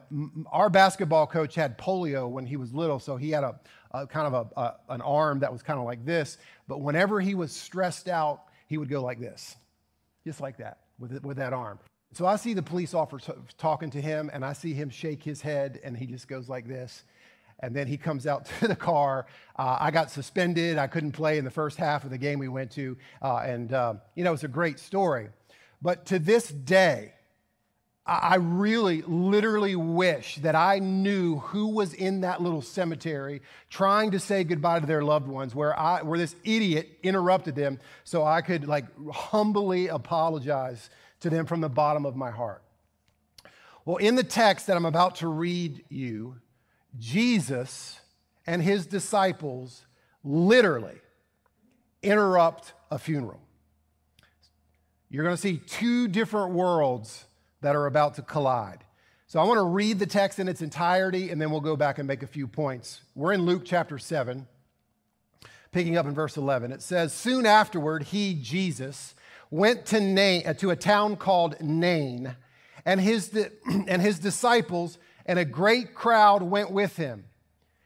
our 0.50 0.70
basketball 0.70 1.26
coach 1.26 1.54
had 1.54 1.76
polio 1.76 2.30
when 2.30 2.47
he 2.47 2.56
was 2.56 2.73
little, 2.73 2.99
so 2.99 3.16
he 3.16 3.30
had 3.30 3.44
a, 3.44 3.61
a 3.90 4.06
kind 4.06 4.32
of 4.32 4.49
a, 4.56 4.61
a, 4.61 4.94
an 4.94 5.02
arm 5.02 5.40
that 5.40 5.52
was 5.52 5.62
kind 5.62 5.78
of 5.78 5.85
like 5.85 6.02
this. 6.06 6.38
But 6.66 6.80
whenever 6.80 7.21
he 7.21 7.35
was 7.35 7.52
stressed 7.52 8.09
out, 8.09 8.42
he 8.66 8.78
would 8.78 8.88
go 8.88 9.02
like 9.02 9.21
this, 9.21 9.56
just 10.26 10.40
like 10.40 10.59
that, 10.59 10.78
with, 10.99 11.23
with 11.25 11.37
that 11.37 11.52
arm. 11.52 11.78
So 12.12 12.26
I 12.26 12.37
see 12.37 12.54
the 12.54 12.62
police 12.62 12.94
officer 12.94 13.35
talking 13.59 13.90
to 13.90 14.00
him, 14.00 14.30
and 14.33 14.44
I 14.44 14.52
see 14.52 14.73
him 14.73 14.88
shake 14.88 15.23
his 15.23 15.40
head, 15.40 15.80
and 15.83 15.97
he 15.97 16.06
just 16.06 16.28
goes 16.28 16.49
like 16.49 16.68
this. 16.68 17.04
And 17.61 17.75
then 17.75 17.87
he 17.87 17.97
comes 17.97 18.26
out 18.26 18.47
to 18.61 18.68
the 18.68 18.76
car. 18.76 19.26
Uh, 19.56 19.78
I 19.80 19.90
got 19.90 20.11
suspended. 20.11 20.78
I 20.78 20.87
couldn't 20.87 21.12
play 21.12 21.38
in 21.38 21.44
the 21.44 21.50
first 21.50 21.76
half 21.76 22.04
of 22.04 22.11
the 22.11 22.18
game 22.18 22.38
we 22.38 22.49
went 22.49 22.71
to. 22.73 22.97
Uh, 23.21 23.38
and, 23.38 23.73
uh, 23.73 23.94
you 24.14 24.25
know, 24.25 24.33
it's 24.33 24.44
a 24.44 24.49
great 24.49 24.78
story. 24.78 25.28
But 25.83 26.06
to 26.06 26.18
this 26.18 26.49
day, 26.49 27.13
I 28.06 28.37
really 28.37 29.00
literally 29.02 29.76
wish 29.76 30.37
that 30.37 30.54
I 30.54 30.78
knew 30.78 31.38
who 31.38 31.68
was 31.68 31.94
in 31.94 32.20
that 32.20 32.42
little 32.42 32.61
cemetery 32.61 33.40
trying 33.70 34.11
to 34.11 34.20
say 34.20 34.44
goodbye 34.44 34.80
to 34.80 34.87
their 34.87 35.02
loved 35.02 35.26
ones, 35.26 35.54
where, 35.54 35.78
I, 35.78 36.02
where 36.02 36.18
this 36.18 36.37
idiot 36.44 36.99
interrupted 37.02 37.54
them 37.54 37.80
so 38.04 38.23
I 38.23 38.42
could 38.42 38.68
like 38.68 38.84
humbly 39.11 39.88
apologize 39.88 40.90
to 41.20 41.30
them 41.30 41.46
from 41.46 41.62
the 41.62 41.70
bottom 41.70 42.04
of 42.04 42.14
my 42.14 42.30
heart. 42.30 42.62
Well, 43.87 43.96
in 43.96 44.16
the 44.16 44.25
text 44.25 44.66
that 44.66 44.76
I'm 44.76 44.84
about 44.84 45.16
to 45.16 45.28
read 45.28 45.84
you, 45.88 46.37
Jesus 46.99 48.00
and 48.46 48.62
his 48.62 48.87
disciples 48.87 49.87
literally 50.23 51.00
interrupt 52.02 52.75
a 52.90 52.99
funeral 52.99 53.40
you're 55.14 55.23
going 55.23 55.37
to 55.37 55.40
see 55.40 55.58
two 55.58 56.08
different 56.08 56.54
worlds 56.54 57.25
that 57.64 57.75
are 57.75 57.87
about 57.87 58.14
to 58.14 58.23
collide. 58.23 58.85
So 59.26 59.40
I 59.40 59.44
want 59.44 59.56
to 59.56 59.64
read 59.64 59.99
the 59.99 60.04
text 60.04 60.38
in 60.38 60.49
its 60.49 60.61
entirety 60.61 61.30
and 61.30 61.40
then 61.40 61.50
we'll 61.50 61.62
go 61.62 61.76
back 61.76 61.99
and 61.99 62.06
make 62.06 62.23
a 62.23 62.26
few 62.26 62.47
points. 62.47 63.00
We're 63.14 63.33
in 63.33 63.47
Luke 63.47 63.62
chapter 63.64 63.99
7, 63.99 64.47
picking 65.73 65.97
up 65.97 66.04
in 66.04 66.12
verse 66.12 66.37
11. 66.37 66.73
It 66.73 66.83
says, 66.83 67.14
Soon 67.14 67.47
afterward, 67.47 68.02
he, 68.02 68.35
Jesus, 68.35 69.14
went 69.50 69.87
to, 69.87 70.00
Nain, 70.00 70.47
uh, 70.47 70.52
to 70.54 70.73
a 70.73 70.76
town 70.76 71.16
called 71.16 71.59
Nain, 71.59 72.37
and 72.85 73.00
his, 73.00 73.35
and 73.66 74.02
his 74.02 74.18
disciples 74.18 74.99
and 75.25 75.38
a 75.38 75.44
great 75.47 75.94
crowd 75.94 76.42
went 76.42 76.71
with 76.71 76.99
him. 76.99 77.25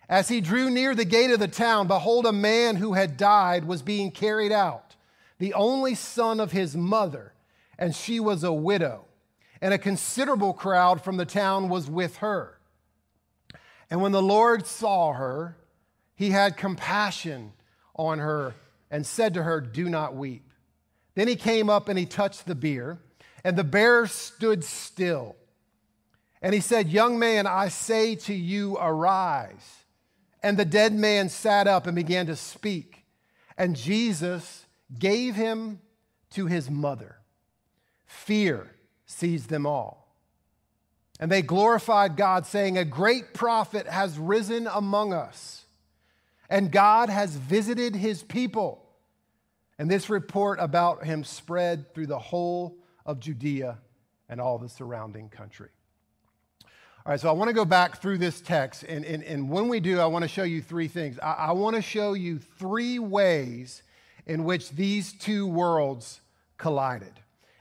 As 0.08 0.28
he 0.28 0.40
drew 0.40 0.70
near 0.70 0.96
the 0.96 1.04
gate 1.04 1.30
of 1.30 1.38
the 1.38 1.46
town, 1.46 1.86
behold, 1.86 2.26
a 2.26 2.32
man 2.32 2.74
who 2.74 2.94
had 2.94 3.16
died 3.16 3.64
was 3.64 3.82
being 3.82 4.10
carried 4.10 4.50
out, 4.50 4.96
the 5.38 5.54
only 5.54 5.94
son 5.94 6.40
of 6.40 6.50
his 6.50 6.76
mother, 6.76 7.32
and 7.78 7.94
she 7.94 8.18
was 8.18 8.42
a 8.42 8.52
widow. 8.52 9.04
And 9.60 9.74
a 9.74 9.78
considerable 9.78 10.52
crowd 10.52 11.02
from 11.02 11.16
the 11.16 11.26
town 11.26 11.68
was 11.68 11.90
with 11.90 12.18
her. 12.18 12.58
And 13.90 14.02
when 14.02 14.12
the 14.12 14.22
Lord 14.22 14.66
saw 14.66 15.12
her, 15.12 15.56
he 16.14 16.30
had 16.30 16.56
compassion 16.56 17.52
on 17.94 18.18
her 18.18 18.54
and 18.90 19.06
said 19.06 19.34
to 19.34 19.42
her, 19.42 19.60
Do 19.60 19.88
not 19.88 20.14
weep. 20.14 20.52
Then 21.14 21.28
he 21.28 21.36
came 21.36 21.68
up 21.68 21.88
and 21.88 21.98
he 21.98 22.06
touched 22.06 22.46
the 22.46 22.54
bier, 22.54 22.98
and 23.42 23.56
the 23.56 23.64
bear 23.64 24.06
stood 24.06 24.62
still. 24.62 25.36
And 26.40 26.54
he 26.54 26.60
said, 26.60 26.88
Young 26.88 27.18
man, 27.18 27.46
I 27.46 27.68
say 27.68 28.14
to 28.14 28.34
you, 28.34 28.76
arise. 28.76 29.84
And 30.42 30.56
the 30.56 30.64
dead 30.64 30.92
man 30.92 31.28
sat 31.28 31.66
up 31.66 31.86
and 31.86 31.96
began 31.96 32.26
to 32.26 32.36
speak. 32.36 33.04
And 33.56 33.74
Jesus 33.74 34.66
gave 34.96 35.34
him 35.34 35.80
to 36.30 36.46
his 36.46 36.70
mother. 36.70 37.16
Fear 38.06 38.70
seized 39.08 39.48
them 39.48 39.66
all. 39.66 40.06
And 41.18 41.32
they 41.32 41.42
glorified 41.42 42.16
God, 42.16 42.46
saying, 42.46 42.78
A 42.78 42.84
great 42.84 43.34
prophet 43.34 43.88
has 43.88 44.16
risen 44.18 44.68
among 44.68 45.12
us, 45.12 45.64
and 46.48 46.70
God 46.70 47.08
has 47.08 47.34
visited 47.34 47.96
his 47.96 48.22
people. 48.22 48.84
And 49.80 49.90
this 49.90 50.08
report 50.08 50.58
about 50.60 51.04
him 51.04 51.24
spread 51.24 51.92
through 51.94 52.06
the 52.06 52.18
whole 52.18 52.78
of 53.04 53.18
Judea 53.18 53.78
and 54.28 54.40
all 54.40 54.58
the 54.58 54.68
surrounding 54.68 55.28
country. 55.28 55.70
All 57.06 57.12
right, 57.12 57.20
so 57.20 57.28
I 57.28 57.32
want 57.32 57.48
to 57.48 57.54
go 57.54 57.64
back 57.64 58.02
through 58.02 58.18
this 58.18 58.40
text, 58.40 58.82
and, 58.82 59.04
and, 59.04 59.24
and 59.24 59.48
when 59.48 59.68
we 59.68 59.80
do, 59.80 59.98
I 59.98 60.06
want 60.06 60.24
to 60.24 60.28
show 60.28 60.42
you 60.42 60.60
three 60.60 60.88
things. 60.88 61.18
I, 61.20 61.32
I 61.32 61.52
want 61.52 61.74
to 61.74 61.82
show 61.82 62.12
you 62.12 62.38
three 62.38 62.98
ways 62.98 63.82
in 64.26 64.44
which 64.44 64.70
these 64.70 65.12
two 65.12 65.46
worlds 65.46 66.20
collided. 66.58 67.14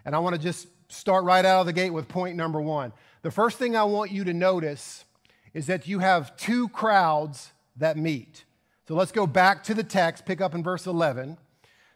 And 0.03 0.15
I 0.15 0.19
want 0.19 0.35
to 0.35 0.41
just 0.41 0.67
start 0.89 1.23
right 1.23 1.45
out 1.45 1.61
of 1.61 1.65
the 1.65 1.73
gate 1.73 1.91
with 1.91 2.07
point 2.07 2.35
number 2.35 2.61
one. 2.61 2.93
The 3.21 3.31
first 3.31 3.57
thing 3.57 3.75
I 3.75 3.83
want 3.83 4.11
you 4.11 4.23
to 4.23 4.33
notice 4.33 5.05
is 5.53 5.67
that 5.67 5.87
you 5.87 5.99
have 5.99 6.35
two 6.37 6.69
crowds 6.69 7.51
that 7.77 7.97
meet. 7.97 8.45
So 8.87 8.95
let's 8.95 9.11
go 9.11 9.27
back 9.27 9.63
to 9.65 9.73
the 9.73 9.83
text, 9.83 10.25
pick 10.25 10.39
up 10.39 10.55
in 10.55 10.63
verse 10.63 10.85
11. 10.85 11.37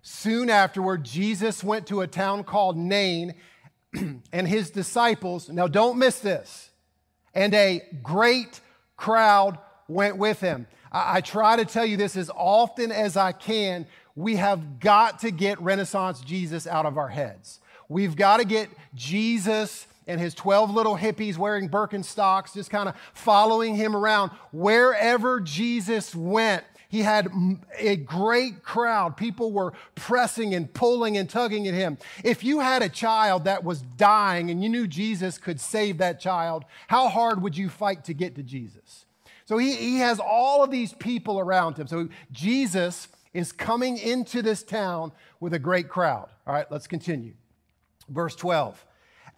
Soon 0.01 0.49
afterward, 0.49 1.03
Jesus 1.03 1.63
went 1.63 1.87
to 1.87 2.01
a 2.01 2.07
town 2.07 2.43
called 2.43 2.75
Nain, 2.75 3.35
and 4.31 4.47
his 4.47 4.69
disciples, 4.69 5.49
now 5.49 5.67
don't 5.67 5.97
miss 5.97 6.19
this, 6.19 6.69
and 7.33 7.53
a 7.53 7.81
great 8.01 8.59
crowd 8.97 9.57
went 9.87 10.17
with 10.17 10.39
him. 10.39 10.67
I, 10.91 11.17
I, 11.17 11.21
try 11.21 11.55
to 11.55 11.65
tell 11.65 11.85
you 11.85 11.97
this 11.97 12.15
as 12.15 12.31
often 12.35 12.91
as 12.91 13.17
I 13.17 13.31
can. 13.31 13.85
We 14.15 14.37
have 14.37 14.79
got 14.79 15.19
to 15.19 15.31
get 15.31 15.61
Renaissance 15.61 16.21
Jesus 16.21 16.67
out 16.67 16.85
of 16.85 16.97
our 16.97 17.09
heads. 17.09 17.59
We've 17.91 18.15
got 18.15 18.37
to 18.37 18.45
get 18.45 18.69
Jesus 18.95 19.85
and 20.07 20.19
his 20.19 20.33
12 20.33 20.71
little 20.71 20.97
hippies 20.97 21.37
wearing 21.37 21.67
Birkenstocks, 21.67 22.53
just 22.53 22.69
kind 22.69 22.87
of 22.87 22.95
following 23.13 23.75
him 23.75 23.97
around. 23.97 24.31
Wherever 24.53 25.41
Jesus 25.41 26.15
went, 26.15 26.63
he 26.87 27.01
had 27.01 27.29
a 27.77 27.97
great 27.97 28.63
crowd. 28.63 29.17
People 29.17 29.51
were 29.51 29.73
pressing 29.95 30.55
and 30.55 30.73
pulling 30.73 31.17
and 31.17 31.29
tugging 31.29 31.67
at 31.67 31.73
him. 31.73 31.97
If 32.23 32.45
you 32.45 32.61
had 32.61 32.81
a 32.81 32.87
child 32.87 33.43
that 33.43 33.65
was 33.65 33.81
dying 33.81 34.49
and 34.49 34.63
you 34.63 34.69
knew 34.69 34.87
Jesus 34.87 35.37
could 35.37 35.59
save 35.59 35.97
that 35.97 36.21
child, 36.21 36.63
how 36.87 37.09
hard 37.09 37.41
would 37.41 37.57
you 37.57 37.67
fight 37.67 38.05
to 38.05 38.13
get 38.13 38.35
to 38.35 38.43
Jesus? 38.43 39.05
So 39.43 39.57
he, 39.57 39.75
he 39.75 39.97
has 39.97 40.17
all 40.17 40.63
of 40.63 40.71
these 40.71 40.93
people 40.93 41.39
around 41.39 41.77
him. 41.77 41.87
So 41.87 42.07
Jesus 42.31 43.09
is 43.33 43.51
coming 43.51 43.97
into 43.97 44.41
this 44.41 44.63
town 44.63 45.11
with 45.41 45.53
a 45.53 45.59
great 45.59 45.89
crowd. 45.89 46.29
All 46.47 46.53
right, 46.53 46.71
let's 46.71 46.87
continue. 46.87 47.33
Verse 48.11 48.35
12. 48.35 48.85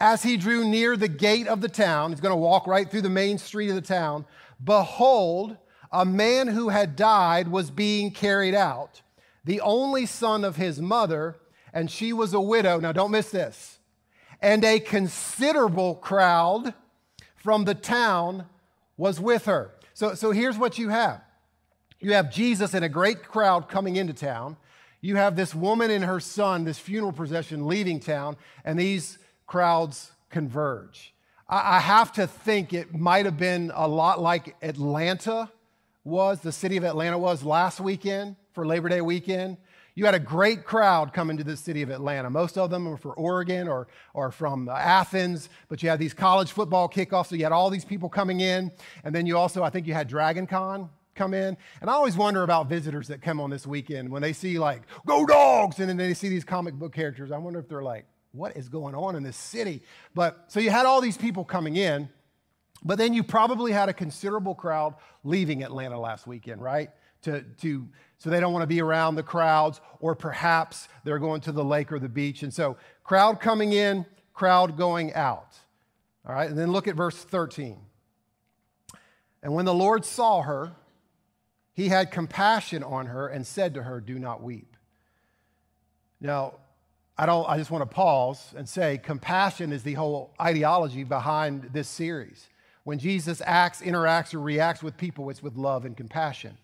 As 0.00 0.22
he 0.22 0.36
drew 0.36 0.68
near 0.68 0.96
the 0.96 1.08
gate 1.08 1.46
of 1.46 1.60
the 1.60 1.68
town, 1.68 2.10
he's 2.10 2.20
going 2.20 2.32
to 2.32 2.36
walk 2.36 2.66
right 2.66 2.90
through 2.90 3.02
the 3.02 3.08
main 3.08 3.38
street 3.38 3.68
of 3.68 3.76
the 3.76 3.80
town. 3.80 4.26
Behold, 4.62 5.56
a 5.92 6.04
man 6.04 6.48
who 6.48 6.68
had 6.70 6.96
died 6.96 7.48
was 7.48 7.70
being 7.70 8.10
carried 8.10 8.54
out, 8.54 9.02
the 9.44 9.60
only 9.60 10.06
son 10.06 10.44
of 10.44 10.56
his 10.56 10.80
mother, 10.80 11.36
and 11.72 11.90
she 11.90 12.12
was 12.12 12.34
a 12.34 12.40
widow. 12.40 12.80
Now, 12.80 12.92
don't 12.92 13.12
miss 13.12 13.30
this. 13.30 13.78
And 14.40 14.64
a 14.64 14.80
considerable 14.80 15.94
crowd 15.94 16.74
from 17.36 17.64
the 17.64 17.74
town 17.74 18.46
was 18.96 19.20
with 19.20 19.44
her. 19.46 19.70
So, 19.94 20.14
so 20.14 20.32
here's 20.32 20.58
what 20.58 20.78
you 20.78 20.88
have 20.88 21.22
you 22.00 22.12
have 22.12 22.30
Jesus 22.30 22.74
and 22.74 22.84
a 22.84 22.88
great 22.88 23.22
crowd 23.22 23.68
coming 23.68 23.96
into 23.96 24.12
town. 24.12 24.56
You 25.04 25.16
have 25.16 25.36
this 25.36 25.54
woman 25.54 25.90
and 25.90 26.02
her 26.02 26.18
son, 26.18 26.64
this 26.64 26.78
funeral 26.78 27.12
procession 27.12 27.66
leaving 27.66 28.00
town, 28.00 28.38
and 28.64 28.78
these 28.78 29.18
crowds 29.46 30.10
converge. 30.30 31.12
I, 31.46 31.78
have 31.78 32.10
to 32.12 32.26
think 32.26 32.72
it 32.72 32.94
might 32.94 33.26
have 33.26 33.36
been 33.36 33.70
a 33.74 33.86
lot 33.86 34.18
like 34.18 34.56
Atlanta 34.62 35.50
was, 36.04 36.40
the 36.40 36.52
city 36.52 36.78
of 36.78 36.84
Atlanta 36.84 37.18
was 37.18 37.44
last 37.44 37.80
weekend 37.80 38.36
for 38.54 38.66
Labor 38.66 38.88
Day 38.88 39.02
weekend. 39.02 39.58
You 39.94 40.06
had 40.06 40.14
a 40.14 40.18
great 40.18 40.64
crowd 40.64 41.12
coming 41.12 41.36
to 41.36 41.44
the 41.44 41.58
city 41.58 41.82
of 41.82 41.90
Atlanta. 41.90 42.30
Most 42.30 42.56
of 42.56 42.70
them 42.70 42.86
were 42.86 42.96
from 42.96 43.12
Oregon 43.18 43.68
or, 43.68 43.88
or 44.14 44.30
from 44.30 44.70
Athens, 44.70 45.50
but 45.68 45.82
you 45.82 45.90
had 45.90 45.98
these 45.98 46.14
college 46.14 46.50
football 46.50 46.88
kickoffs, 46.88 47.26
so 47.26 47.34
you 47.34 47.44
had 47.44 47.52
all 47.52 47.68
these 47.68 47.84
people 47.84 48.08
coming 48.08 48.40
in. 48.40 48.72
And 49.04 49.14
then 49.14 49.26
you 49.26 49.36
also, 49.36 49.62
I 49.62 49.68
think 49.68 49.86
you 49.86 49.92
had 49.92 50.08
Dragon 50.08 50.46
Con 50.46 50.88
come 51.14 51.34
in. 51.34 51.56
And 51.80 51.90
I 51.90 51.94
always 51.94 52.16
wonder 52.16 52.42
about 52.42 52.68
visitors 52.68 53.08
that 53.08 53.22
come 53.22 53.40
on 53.40 53.50
this 53.50 53.66
weekend 53.66 54.10
when 54.10 54.22
they 54.22 54.32
see, 54.32 54.58
like, 54.58 54.82
go 55.06 55.26
dogs, 55.26 55.78
and 55.78 55.88
then 55.88 55.96
they 55.96 56.14
see 56.14 56.28
these 56.28 56.44
comic 56.44 56.74
book 56.74 56.92
characters. 56.92 57.32
I 57.32 57.38
wonder 57.38 57.58
if 57.58 57.68
they're 57.68 57.82
like, 57.82 58.06
what 58.32 58.56
is 58.56 58.68
going 58.68 58.94
on 58.94 59.16
in 59.16 59.22
this 59.22 59.36
city? 59.36 59.82
But 60.14 60.44
so 60.48 60.60
you 60.60 60.70
had 60.70 60.86
all 60.86 61.00
these 61.00 61.16
people 61.16 61.44
coming 61.44 61.76
in. 61.76 62.08
But 62.84 62.98
then 62.98 63.14
you 63.14 63.22
probably 63.22 63.72
had 63.72 63.88
a 63.88 63.94
considerable 63.94 64.54
crowd 64.54 64.94
leaving 65.22 65.62
Atlanta 65.62 65.98
last 65.98 66.26
weekend, 66.26 66.60
right? 66.60 66.90
To, 67.22 67.42
to, 67.62 67.88
so 68.18 68.28
they 68.28 68.40
don't 68.40 68.52
want 68.52 68.62
to 68.62 68.66
be 68.66 68.82
around 68.82 69.14
the 69.14 69.22
crowds, 69.22 69.80
or 70.00 70.14
perhaps 70.14 70.88
they're 71.02 71.18
going 71.18 71.40
to 71.42 71.52
the 71.52 71.64
lake 71.64 71.90
or 71.90 71.98
the 71.98 72.08
beach. 72.08 72.42
And 72.42 72.52
so, 72.52 72.76
crowd 73.02 73.40
coming 73.40 73.72
in, 73.72 74.04
crowd 74.34 74.76
going 74.76 75.14
out. 75.14 75.56
All 76.26 76.34
right, 76.34 76.48
and 76.48 76.58
then 76.58 76.72
look 76.72 76.86
at 76.86 76.94
verse 76.94 77.16
13. 77.16 77.78
And 79.42 79.54
when 79.54 79.64
the 79.64 79.74
Lord 79.74 80.04
saw 80.04 80.42
her, 80.42 80.72
he 81.74 81.88
had 81.88 82.10
compassion 82.10 82.82
on 82.82 83.06
her 83.06 83.26
and 83.28 83.46
said 83.46 83.74
to 83.74 83.82
her, 83.82 84.00
Do 84.00 84.18
not 84.18 84.42
weep. 84.42 84.76
Now, 86.20 86.54
I, 87.18 87.26
don't, 87.26 87.48
I 87.48 87.58
just 87.58 87.70
want 87.70 87.88
to 87.88 87.94
pause 87.94 88.54
and 88.56 88.68
say 88.68 88.98
compassion 88.98 89.72
is 89.72 89.82
the 89.82 89.94
whole 89.94 90.32
ideology 90.40 91.04
behind 91.04 91.70
this 91.72 91.88
series. 91.88 92.48
When 92.84 92.98
Jesus 92.98 93.42
acts, 93.44 93.80
interacts, 93.82 94.34
or 94.34 94.40
reacts 94.40 94.82
with 94.82 94.96
people, 94.96 95.30
it's 95.30 95.42
with 95.42 95.56
love 95.56 95.84
and 95.84 95.96
compassion. 95.96 96.56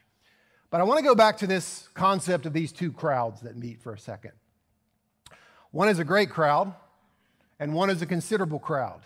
But 0.71 0.81
I 0.81 0.85
want 0.85 0.99
to 0.99 1.05
go 1.05 1.15
back 1.15 1.39
to 1.39 1.47
this 1.47 1.89
concept 1.95 2.47
of 2.47 2.53
these 2.53 2.73
two 2.73 2.93
crowds 2.93 3.41
that 3.41 3.57
meet 3.57 3.81
for 3.83 3.93
a 3.93 3.99
second. 3.99 4.33
One 5.73 5.89
is 5.89 5.99
a 5.99 6.05
great 6.05 6.31
crowd, 6.31 6.75
and 7.59 7.75
one 7.75 7.91
is 7.91 8.03
a 8.03 8.07
considerable 8.07 8.59
crowd. 8.59 9.01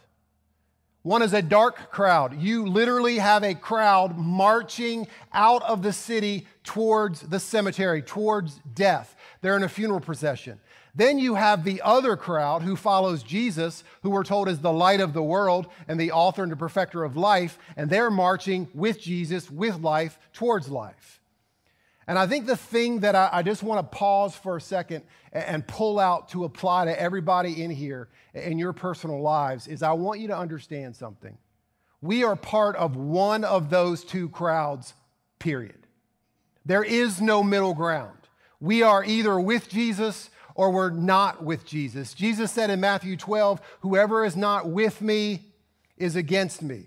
One 1.04 1.20
is 1.20 1.34
a 1.34 1.42
dark 1.42 1.90
crowd. 1.90 2.40
You 2.40 2.66
literally 2.66 3.18
have 3.18 3.44
a 3.44 3.54
crowd 3.54 4.16
marching 4.16 5.06
out 5.34 5.62
of 5.62 5.82
the 5.82 5.92
city 5.92 6.46
towards 6.62 7.20
the 7.20 7.38
cemetery, 7.38 8.00
towards 8.00 8.58
death. 8.74 9.14
They're 9.42 9.58
in 9.58 9.64
a 9.64 9.68
funeral 9.68 10.00
procession. 10.00 10.58
Then 10.94 11.18
you 11.18 11.34
have 11.34 11.62
the 11.62 11.82
other 11.82 12.16
crowd 12.16 12.62
who 12.62 12.74
follows 12.74 13.22
Jesus, 13.22 13.84
who 14.02 14.08
we're 14.08 14.24
told 14.24 14.48
is 14.48 14.60
the 14.60 14.72
light 14.72 15.02
of 15.02 15.12
the 15.12 15.22
world 15.22 15.66
and 15.88 16.00
the 16.00 16.12
author 16.12 16.42
and 16.42 16.50
the 16.50 16.56
perfecter 16.56 17.04
of 17.04 17.18
life, 17.18 17.58
and 17.76 17.90
they're 17.90 18.10
marching 18.10 18.66
with 18.72 18.98
Jesus, 18.98 19.50
with 19.50 19.80
life, 19.80 20.18
towards 20.32 20.70
life. 20.70 21.20
And 22.06 22.18
I 22.18 22.26
think 22.26 22.46
the 22.46 22.56
thing 22.56 23.00
that 23.00 23.14
I, 23.14 23.28
I 23.32 23.42
just 23.42 23.62
want 23.62 23.78
to 23.80 23.96
pause 23.96 24.34
for 24.34 24.56
a 24.56 24.60
second 24.60 25.04
and, 25.32 25.44
and 25.44 25.66
pull 25.66 25.98
out 25.98 26.28
to 26.30 26.44
apply 26.44 26.86
to 26.86 27.00
everybody 27.00 27.62
in 27.62 27.70
here 27.70 28.08
in 28.34 28.58
your 28.58 28.72
personal 28.72 29.20
lives 29.20 29.66
is 29.66 29.82
I 29.82 29.92
want 29.92 30.20
you 30.20 30.28
to 30.28 30.36
understand 30.36 30.96
something. 30.96 31.36
We 32.02 32.24
are 32.24 32.36
part 32.36 32.76
of 32.76 32.96
one 32.96 33.44
of 33.44 33.70
those 33.70 34.04
two 34.04 34.28
crowds, 34.28 34.94
period. 35.38 35.86
There 36.66 36.84
is 36.84 37.20
no 37.20 37.42
middle 37.42 37.74
ground. 37.74 38.18
We 38.60 38.82
are 38.82 39.04
either 39.04 39.38
with 39.38 39.68
Jesus 39.68 40.30
or 40.54 40.70
we're 40.70 40.90
not 40.90 41.42
with 41.42 41.66
Jesus. 41.66 42.14
Jesus 42.14 42.52
said 42.52 42.70
in 42.70 42.80
Matthew 42.80 43.16
12, 43.16 43.60
Whoever 43.80 44.24
is 44.24 44.36
not 44.36 44.68
with 44.68 45.00
me 45.00 45.42
is 45.96 46.16
against 46.16 46.62
me. 46.62 46.86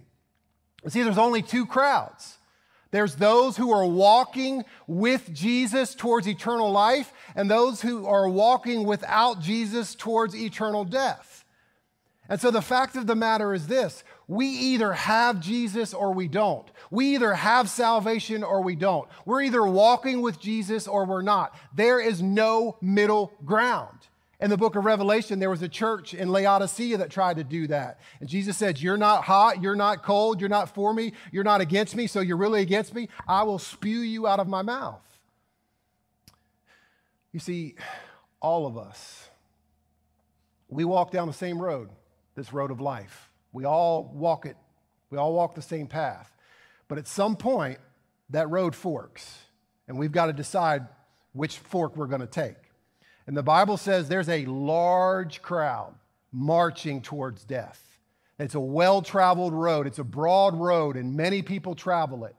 See, 0.87 1.03
there's 1.03 1.17
only 1.17 1.41
two 1.41 1.65
crowds. 1.65 2.36
There's 2.91 3.15
those 3.15 3.57
who 3.57 3.71
are 3.71 3.85
walking 3.85 4.63
with 4.87 5.33
Jesus 5.33 5.93
towards 5.95 6.27
eternal 6.27 6.71
life, 6.71 7.11
and 7.35 7.49
those 7.49 7.81
who 7.81 8.05
are 8.05 8.29
walking 8.29 8.85
without 8.85 9.41
Jesus 9.41 9.95
towards 9.95 10.35
eternal 10.35 10.85
death. 10.85 11.43
And 12.29 12.41
so 12.41 12.51
the 12.51 12.61
fact 12.61 12.95
of 12.95 13.07
the 13.07 13.15
matter 13.15 13.53
is 13.53 13.67
this 13.67 14.03
we 14.27 14.47
either 14.47 14.93
have 14.93 15.39
Jesus 15.39 15.93
or 15.93 16.11
we 16.13 16.27
don't. 16.27 16.69
We 16.91 17.15
either 17.15 17.33
have 17.33 17.69
salvation 17.69 18.43
or 18.43 18.61
we 18.61 18.75
don't. 18.75 19.07
We're 19.25 19.43
either 19.43 19.65
walking 19.65 20.21
with 20.21 20.39
Jesus 20.39 20.87
or 20.87 21.05
we're 21.05 21.21
not. 21.21 21.55
There 21.73 21.99
is 21.99 22.21
no 22.21 22.77
middle 22.81 23.31
ground. 23.45 24.07
In 24.39 24.51
the 24.51 24.57
book 24.57 24.75
of 24.75 24.85
Revelation, 24.85 25.39
there 25.39 25.49
was 25.49 25.63
a 25.63 25.69
church 25.69 26.13
in 26.13 26.29
Laodicea 26.29 26.97
that 26.97 27.09
tried 27.09 27.37
to 27.37 27.43
do 27.43 27.65
that. 27.67 27.99
And 28.19 28.29
Jesus 28.29 28.55
said, 28.55 28.79
You're 28.79 28.97
not 28.97 29.23
hot, 29.23 29.63
you're 29.63 29.75
not 29.75 30.03
cold, 30.03 30.39
you're 30.39 30.49
not 30.49 30.75
for 30.75 30.93
me, 30.93 31.13
you're 31.31 31.43
not 31.43 31.59
against 31.59 31.95
me, 31.95 32.05
so 32.05 32.19
you're 32.19 32.37
really 32.37 32.61
against 32.61 32.93
me. 32.93 33.09
I 33.27 33.43
will 33.43 33.57
spew 33.57 33.99
you 33.99 34.27
out 34.27 34.39
of 34.39 34.47
my 34.47 34.61
mouth. 34.61 35.01
You 37.31 37.39
see, 37.39 37.75
all 38.39 38.67
of 38.67 38.77
us, 38.77 39.27
we 40.69 40.85
walk 40.85 41.11
down 41.11 41.27
the 41.27 41.33
same 41.33 41.59
road, 41.59 41.89
this 42.35 42.53
road 42.53 42.69
of 42.69 42.79
life. 42.79 43.31
We 43.51 43.65
all 43.65 44.11
walk 44.13 44.45
it, 44.45 44.55
we 45.09 45.17
all 45.17 45.33
walk 45.33 45.55
the 45.55 45.63
same 45.63 45.87
path. 45.87 46.31
But 46.87 46.99
at 46.99 47.07
some 47.07 47.35
point, 47.35 47.79
that 48.29 48.49
road 48.49 48.75
forks, 48.75 49.39
and 49.87 49.97
we've 49.97 50.11
got 50.11 50.27
to 50.27 50.33
decide 50.33 50.85
which 51.33 51.57
fork 51.57 51.97
we're 51.97 52.07
going 52.07 52.21
to 52.21 52.27
take. 52.27 52.55
And 53.27 53.35
the 53.35 53.43
Bible 53.43 53.77
says 53.77 54.07
there's 54.07 54.29
a 54.29 54.45
large 54.45 55.41
crowd 55.41 55.93
marching 56.31 57.01
towards 57.01 57.43
death. 57.43 57.83
It's 58.39 58.55
a 58.55 58.59
well 58.59 59.01
traveled 59.01 59.53
road, 59.53 59.85
it's 59.85 59.99
a 59.99 60.03
broad 60.03 60.55
road, 60.55 60.95
and 60.95 61.15
many 61.15 61.41
people 61.41 61.75
travel 61.75 62.25
it. 62.25 62.35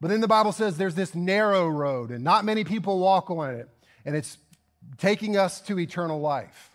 But 0.00 0.08
then 0.08 0.20
the 0.20 0.28
Bible 0.28 0.52
says 0.52 0.76
there's 0.76 0.94
this 0.94 1.14
narrow 1.14 1.68
road, 1.68 2.10
and 2.10 2.24
not 2.24 2.44
many 2.44 2.64
people 2.64 2.98
walk 2.98 3.30
on 3.30 3.54
it, 3.54 3.68
and 4.04 4.16
it's 4.16 4.38
taking 4.98 5.36
us 5.36 5.60
to 5.62 5.78
eternal 5.78 6.20
life. 6.20 6.70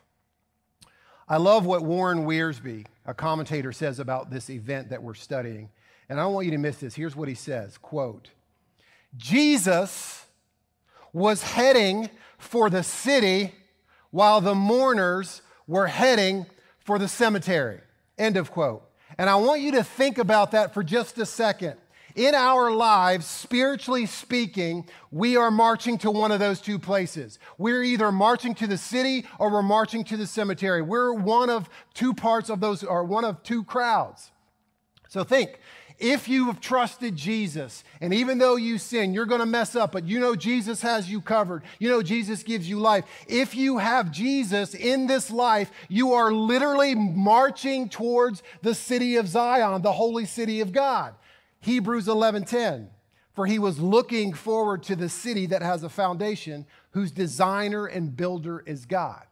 I 1.28 1.38
love 1.38 1.66
what 1.66 1.84
Warren 1.84 2.26
Wiersbe, 2.26 2.86
a 3.06 3.14
commentator, 3.14 3.74
says 3.74 4.00
about 4.00 4.30
this 4.30 4.50
event 4.50 4.90
that 4.90 5.04
we're 5.04 5.14
studying. 5.14 5.70
And 6.08 6.20
I 6.20 6.24
don't 6.24 6.34
want 6.34 6.46
you 6.46 6.54
to 6.54 6.58
miss 6.58 6.78
this. 6.78 6.96
Here's 6.96 7.16
what 7.16 7.28
he 7.28 7.36
says 7.36 7.78
quote, 7.78 8.30
Jesus 9.18 10.27
was 11.14 11.42
heading 11.42 12.10
for 12.38 12.70
the 12.70 12.84
city 12.84 13.54
while 14.12 14.42
the 14.42 14.56
mourners 14.56 15.42
were 15.68 15.88
heading 15.88 16.46
for 16.80 16.98
the 17.00 17.08
cemetery. 17.08 17.82
End 18.18 18.38
of 18.38 18.52
quote. 18.52 18.84
And 19.18 19.30
I 19.30 19.36
want 19.36 19.62
you 19.62 19.72
to 19.74 19.84
think 19.84 20.18
about 20.18 20.52
that 20.52 20.74
for 20.74 20.84
just 20.84 21.18
a 21.18 21.26
second. 21.26 21.76
In 22.16 22.34
our 22.34 22.72
lives, 22.72 23.28
spiritually 23.28 24.08
speaking, 24.08 24.88
we 25.12 25.38
are 25.38 25.52
marching 25.52 26.00
to 26.00 26.10
one 26.10 26.32
of 26.32 26.40
those 26.40 26.60
two 26.60 26.80
places. 26.80 27.38
We're 27.60 27.84
either 27.84 28.12
marching 28.12 28.56
to 28.56 28.66
the 28.66 28.78
city 28.78 29.28
or 29.38 29.52
we're 29.52 29.62
marching 29.62 30.04
to 30.06 30.18
the 30.18 30.26
cemetery. 30.26 30.82
We're 30.82 31.14
one 31.14 31.52
of 31.52 31.70
two 31.94 32.16
parts 32.16 32.50
of 32.50 32.60
those, 32.60 32.84
or 32.84 33.04
one 33.04 33.24
of 33.24 33.44
two 33.44 33.64
crowds. 33.64 34.32
So 35.10 35.24
think 35.24 35.60
if 36.00 36.28
you 36.28 36.46
have 36.46 36.62
trusted 36.62 37.16
Jesus, 37.16 37.84
and 38.02 38.14
even 38.14 38.38
though 38.38 38.56
you 38.56 38.78
sin, 38.78 39.14
you're 39.14 39.26
going 39.26 39.40
to 39.40 39.46
mess 39.46 39.76
up, 39.76 39.92
but 39.92 40.06
you 40.06 40.20
know 40.20 40.36
Jesus 40.36 40.82
has 40.82 41.10
you 41.10 41.22
covered. 41.22 41.64
You 41.80 41.90
know 41.90 42.04
Jesus 42.04 42.44
gives 42.44 42.70
you 42.70 42.80
life. 42.80 43.06
If 43.28 43.56
you 43.56 43.80
have 43.80 44.12
Jesus 44.12 44.76
in 44.76 45.08
this 45.08 45.32
life, 45.32 45.72
you 45.90 46.14
are 46.14 46.32
literally 46.32 46.94
marching 46.94 47.90
towards 47.90 48.44
the 48.62 48.76
city 48.76 49.16
of 49.16 49.28
Zion, 49.28 49.82
the 49.82 49.94
holy 49.94 50.26
city 50.26 50.62
of 50.62 50.72
God. 50.72 51.16
Hebrews 51.62 52.08
11:10 52.08 52.90
for 53.38 53.46
he 53.46 53.60
was 53.60 53.78
looking 53.78 54.34
forward 54.34 54.82
to 54.82 54.96
the 54.96 55.08
city 55.08 55.46
that 55.46 55.62
has 55.62 55.84
a 55.84 55.90
foundation 55.90 56.66
whose 56.90 57.12
designer 57.12 57.86
and 57.86 58.18
builder 58.18 58.64
is 58.66 58.88
God. 58.88 59.24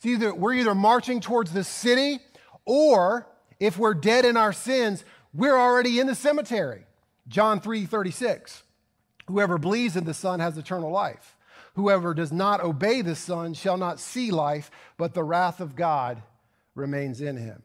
So 0.00 0.10
either 0.10 0.34
we're 0.34 0.52
either 0.52 0.74
marching 0.74 1.20
towards 1.20 1.54
the 1.54 1.64
city 1.64 2.18
or 2.66 3.26
if 3.58 3.78
we're 3.78 3.94
dead 3.94 4.26
in 4.26 4.36
our 4.36 4.52
sins, 4.52 5.06
we're 5.36 5.56
already 5.56 6.00
in 6.00 6.06
the 6.06 6.14
cemetery. 6.14 6.86
John 7.28 7.60
3 7.60 7.86
36. 7.86 8.62
Whoever 9.26 9.58
believes 9.58 9.96
in 9.96 10.04
the 10.04 10.14
Son 10.14 10.40
has 10.40 10.56
eternal 10.56 10.90
life. 10.90 11.36
Whoever 11.74 12.14
does 12.14 12.32
not 12.32 12.62
obey 12.62 13.02
the 13.02 13.16
Son 13.16 13.52
shall 13.52 13.76
not 13.76 14.00
see 14.00 14.30
life, 14.30 14.70
but 14.96 15.14
the 15.14 15.24
wrath 15.24 15.60
of 15.60 15.76
God 15.76 16.22
remains 16.74 17.20
in 17.20 17.36
him. 17.36 17.62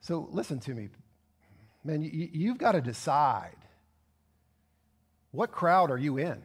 So 0.00 0.28
listen 0.30 0.60
to 0.60 0.74
me. 0.74 0.88
Man, 1.82 2.02
you, 2.02 2.48
have 2.48 2.58
got 2.58 2.72
to 2.72 2.80
decide 2.80 3.56
what 5.30 5.50
crowd 5.50 5.90
are 5.90 5.98
you 5.98 6.18
in? 6.18 6.42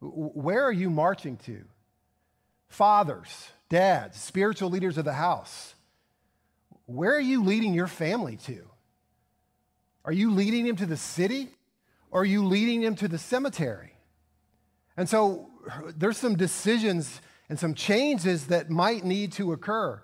Where 0.00 0.62
are 0.62 0.72
you 0.72 0.88
marching 0.88 1.36
to? 1.38 1.64
Fathers, 2.68 3.50
dads, 3.68 4.18
spiritual 4.18 4.70
leaders 4.70 4.98
of 4.98 5.04
the 5.04 5.14
house 5.14 5.74
where 6.88 7.14
are 7.14 7.20
you 7.20 7.44
leading 7.44 7.74
your 7.74 7.86
family 7.86 8.38
to? 8.38 8.64
Are 10.06 10.12
you 10.12 10.32
leading 10.32 10.64
them 10.64 10.76
to 10.76 10.86
the 10.86 10.96
city 10.96 11.50
or 12.10 12.22
are 12.22 12.24
you 12.24 12.46
leading 12.46 12.80
them 12.80 12.94
to 12.96 13.08
the 13.08 13.18
cemetery? 13.18 13.92
And 14.96 15.06
so 15.06 15.50
there's 15.94 16.16
some 16.16 16.34
decisions 16.34 17.20
and 17.50 17.58
some 17.58 17.74
changes 17.74 18.46
that 18.46 18.70
might 18.70 19.04
need 19.04 19.32
to 19.32 19.52
occur 19.52 20.00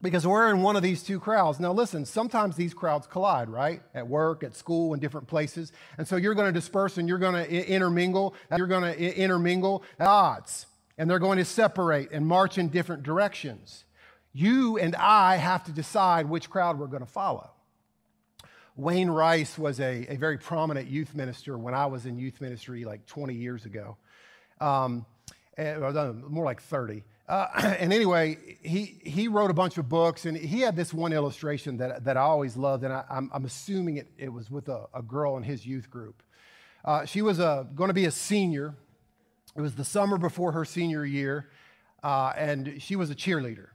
because 0.00 0.24
we're 0.24 0.50
in 0.50 0.62
one 0.62 0.76
of 0.76 0.84
these 0.84 1.02
two 1.02 1.18
crowds. 1.18 1.58
Now, 1.58 1.72
listen, 1.72 2.04
sometimes 2.04 2.54
these 2.54 2.74
crowds 2.74 3.08
collide, 3.08 3.48
right? 3.48 3.82
At 3.92 4.06
work, 4.06 4.44
at 4.44 4.54
school, 4.54 4.94
in 4.94 5.00
different 5.00 5.26
places. 5.26 5.72
And 5.98 6.06
so 6.06 6.14
you're 6.14 6.34
going 6.34 6.46
to 6.46 6.52
disperse 6.52 6.96
and 6.96 7.08
you're 7.08 7.18
going 7.18 7.34
to 7.34 7.66
intermingle. 7.68 8.34
You're 8.56 8.68
going 8.68 8.82
to 8.82 9.16
intermingle 9.16 9.82
at 9.98 10.06
odds, 10.06 10.66
and 10.96 11.10
they're 11.10 11.18
going 11.18 11.38
to 11.38 11.44
separate 11.44 12.12
and 12.12 12.24
march 12.24 12.56
in 12.56 12.68
different 12.68 13.02
directions. 13.02 13.84
You 14.32 14.78
and 14.78 14.96
I 14.96 15.36
have 15.36 15.64
to 15.64 15.72
decide 15.72 16.26
which 16.26 16.48
crowd 16.48 16.78
we're 16.78 16.86
going 16.86 17.04
to 17.04 17.10
follow. 17.10 17.50
Wayne 18.76 19.10
Rice 19.10 19.58
was 19.58 19.80
a, 19.80 20.06
a 20.08 20.16
very 20.16 20.38
prominent 20.38 20.88
youth 20.88 21.14
minister 21.14 21.58
when 21.58 21.74
I 21.74 21.86
was 21.86 22.06
in 22.06 22.18
youth 22.18 22.40
ministry 22.40 22.84
like 22.84 23.04
20 23.06 23.34
years 23.34 23.66
ago, 23.66 23.98
um, 24.60 25.04
and, 25.58 25.82
more 26.28 26.44
like 26.44 26.62
30. 26.62 27.04
Uh, 27.28 27.46
and 27.78 27.92
anyway, 27.92 28.38
he, 28.62 28.98
he 29.04 29.28
wrote 29.28 29.50
a 29.50 29.54
bunch 29.54 29.76
of 29.76 29.90
books, 29.90 30.24
and 30.24 30.36
he 30.36 30.60
had 30.60 30.74
this 30.74 30.94
one 30.94 31.12
illustration 31.12 31.76
that, 31.76 32.04
that 32.04 32.16
I 32.16 32.22
always 32.22 32.56
loved, 32.56 32.84
and 32.84 32.92
I, 32.94 33.04
am 33.10 33.44
assuming 33.44 33.98
it, 33.98 34.08
it 34.16 34.32
was 34.32 34.50
with 34.50 34.68
a, 34.68 34.86
a 34.94 35.02
girl 35.02 35.36
in 35.36 35.42
his 35.42 35.66
youth 35.66 35.90
group. 35.90 36.22
Uh, 36.82 37.04
she 37.04 37.20
was 37.20 37.38
going 37.38 37.88
to 37.88 37.94
be 37.94 38.06
a 38.06 38.10
senior. 38.10 38.74
It 39.54 39.60
was 39.60 39.74
the 39.74 39.84
summer 39.84 40.16
before 40.16 40.52
her 40.52 40.64
senior 40.64 41.04
year, 41.04 41.50
uh, 42.02 42.32
and 42.36 42.80
she 42.80 42.96
was 42.96 43.10
a 43.10 43.14
cheerleader. 43.14 43.68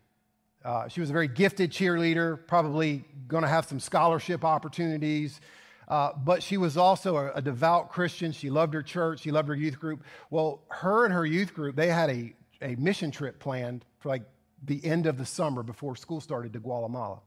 Uh, 0.67 0.85
she 0.89 0.99
was 0.99 1.09
a 1.09 1.13
very 1.13 1.29
gifted 1.29 1.71
cheerleader, 1.71 2.45
probably 2.45 3.05
going 3.29 3.41
to 3.41 3.47
have 3.47 3.63
some 3.63 3.79
scholarship 3.79 4.43
opportunities. 4.43 5.39
Uh, 5.87 6.11
but 6.25 6.43
she 6.43 6.57
was 6.57 6.75
also 6.75 7.15
a, 7.15 7.31
a, 7.35 7.41
devout 7.41 7.89
Christian. 7.89 8.33
She 8.33 8.49
loved 8.49 8.73
her 8.73 8.83
church. 8.83 9.21
She 9.21 9.31
loved 9.31 9.47
her 9.47 9.55
youth 9.55 9.79
group. 9.79 10.03
Well, 10.29 10.61
her 10.67 11.05
and 11.05 11.13
her 11.13 11.25
youth 11.25 11.53
group, 11.53 11.77
they 11.77 11.87
had 11.87 12.09
a, 12.09 12.35
a 12.61 12.75
mission 12.75 13.11
trip 13.11 13.39
planned 13.39 13.85
for 13.99 14.09
like 14.09 14.23
the 14.65 14.83
end 14.83 15.05
of 15.05 15.17
the 15.17 15.25
summer 15.25 15.63
before 15.63 15.95
school 15.95 16.19
started 16.19 16.51
to 16.51 16.59
Guatemala. 16.59 17.21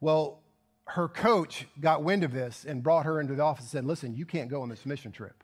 Well, 0.00 0.38
her 0.84 1.08
coach 1.08 1.66
got 1.80 2.04
wind 2.04 2.22
of 2.22 2.32
this 2.32 2.64
and 2.64 2.80
brought 2.80 3.06
her 3.06 3.20
into 3.20 3.34
the 3.34 3.42
office 3.42 3.64
and 3.64 3.70
said, 3.70 3.84
Listen, 3.84 4.14
you 4.14 4.24
can't 4.24 4.48
go 4.48 4.62
on 4.62 4.68
this 4.68 4.86
mission 4.86 5.10
trip. 5.10 5.42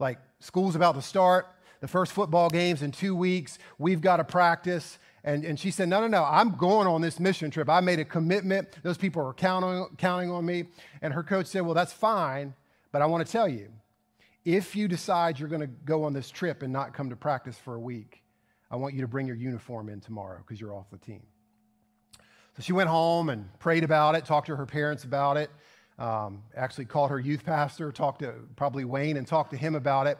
Like, 0.00 0.18
school's 0.40 0.74
about 0.74 0.96
to 0.96 1.02
start, 1.02 1.46
the 1.80 1.88
first 1.88 2.12
football 2.12 2.50
game's 2.50 2.82
in 2.82 2.90
two 2.90 3.14
weeks, 3.14 3.58
we've 3.78 4.00
got 4.00 4.16
to 4.16 4.24
practice. 4.24 4.98
And, 5.28 5.44
and 5.44 5.60
she 5.60 5.70
said, 5.70 5.90
No, 5.90 6.00
no, 6.00 6.06
no, 6.06 6.24
I'm 6.24 6.56
going 6.56 6.86
on 6.86 7.02
this 7.02 7.20
mission 7.20 7.50
trip. 7.50 7.68
I 7.68 7.80
made 7.80 7.98
a 7.98 8.04
commitment. 8.04 8.78
Those 8.82 8.96
people 8.96 9.22
are 9.26 9.34
counting, 9.34 9.86
counting 9.98 10.30
on 10.30 10.46
me. 10.46 10.64
And 11.02 11.12
her 11.12 11.22
coach 11.22 11.44
said, 11.48 11.66
Well, 11.66 11.74
that's 11.74 11.92
fine, 11.92 12.54
but 12.92 13.02
I 13.02 13.06
want 13.06 13.26
to 13.26 13.30
tell 13.30 13.46
you 13.46 13.68
if 14.46 14.74
you 14.74 14.88
decide 14.88 15.38
you're 15.38 15.50
going 15.50 15.60
to 15.60 15.66
go 15.66 16.04
on 16.04 16.14
this 16.14 16.30
trip 16.30 16.62
and 16.62 16.72
not 16.72 16.94
come 16.94 17.10
to 17.10 17.16
practice 17.16 17.58
for 17.58 17.74
a 17.74 17.80
week, 17.80 18.22
I 18.70 18.76
want 18.76 18.94
you 18.94 19.02
to 19.02 19.06
bring 19.06 19.26
your 19.26 19.36
uniform 19.36 19.90
in 19.90 20.00
tomorrow 20.00 20.38
because 20.38 20.58
you're 20.58 20.72
off 20.72 20.86
the 20.90 20.96
team. 20.96 21.20
So 22.56 22.62
she 22.62 22.72
went 22.72 22.88
home 22.88 23.28
and 23.28 23.50
prayed 23.58 23.84
about 23.84 24.14
it, 24.14 24.24
talked 24.24 24.46
to 24.46 24.56
her 24.56 24.64
parents 24.64 25.04
about 25.04 25.36
it, 25.36 25.50
um, 25.98 26.42
actually 26.56 26.86
called 26.86 27.10
her 27.10 27.20
youth 27.20 27.44
pastor, 27.44 27.92
talked 27.92 28.20
to 28.20 28.32
probably 28.56 28.86
Wayne 28.86 29.18
and 29.18 29.26
talked 29.26 29.50
to 29.50 29.58
him 29.58 29.74
about 29.74 30.06
it. 30.06 30.16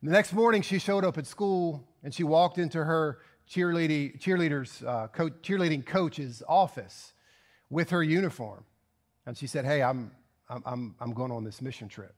And 0.00 0.08
the 0.08 0.14
next 0.14 0.32
morning, 0.32 0.62
she 0.62 0.78
showed 0.78 1.04
up 1.04 1.18
at 1.18 1.26
school 1.26 1.86
and 2.02 2.14
she 2.14 2.24
walked 2.24 2.56
into 2.56 2.82
her 2.82 3.18
cheerleading, 3.50 4.20
cheerleaders, 4.20 4.86
uh, 4.86 5.08
co- 5.08 5.30
cheerleading 5.30 5.84
coach's 5.84 6.42
office 6.48 7.12
with 7.68 7.90
her 7.90 8.02
uniform. 8.02 8.64
And 9.26 9.36
she 9.36 9.46
said, 9.46 9.64
Hey, 9.64 9.82
I'm, 9.82 10.12
I'm, 10.48 10.94
I'm 11.00 11.12
going 11.12 11.32
on 11.32 11.44
this 11.44 11.60
mission 11.60 11.88
trip. 11.88 12.14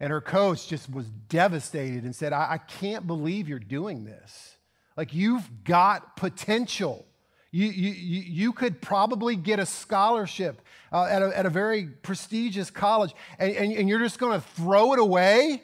And 0.00 0.10
her 0.10 0.20
coach 0.20 0.68
just 0.68 0.90
was 0.90 1.06
devastated 1.28 2.04
and 2.04 2.14
said, 2.14 2.32
I, 2.32 2.52
I 2.52 2.58
can't 2.58 3.06
believe 3.06 3.48
you're 3.48 3.58
doing 3.58 4.04
this. 4.04 4.56
Like, 4.96 5.14
you've 5.14 5.48
got 5.64 6.16
potential. 6.16 7.06
You, 7.50 7.66
you, 7.66 7.90
you 7.92 8.52
could 8.52 8.80
probably 8.80 9.36
get 9.36 9.58
a 9.58 9.66
scholarship 9.66 10.60
uh, 10.92 11.04
at, 11.04 11.22
a, 11.22 11.38
at 11.38 11.46
a 11.46 11.50
very 11.50 11.86
prestigious 11.86 12.70
college, 12.70 13.14
and, 13.38 13.54
and, 13.54 13.72
and 13.72 13.88
you're 13.88 14.00
just 14.00 14.18
going 14.18 14.38
to 14.38 14.46
throw 14.48 14.92
it 14.92 14.98
away 14.98 15.62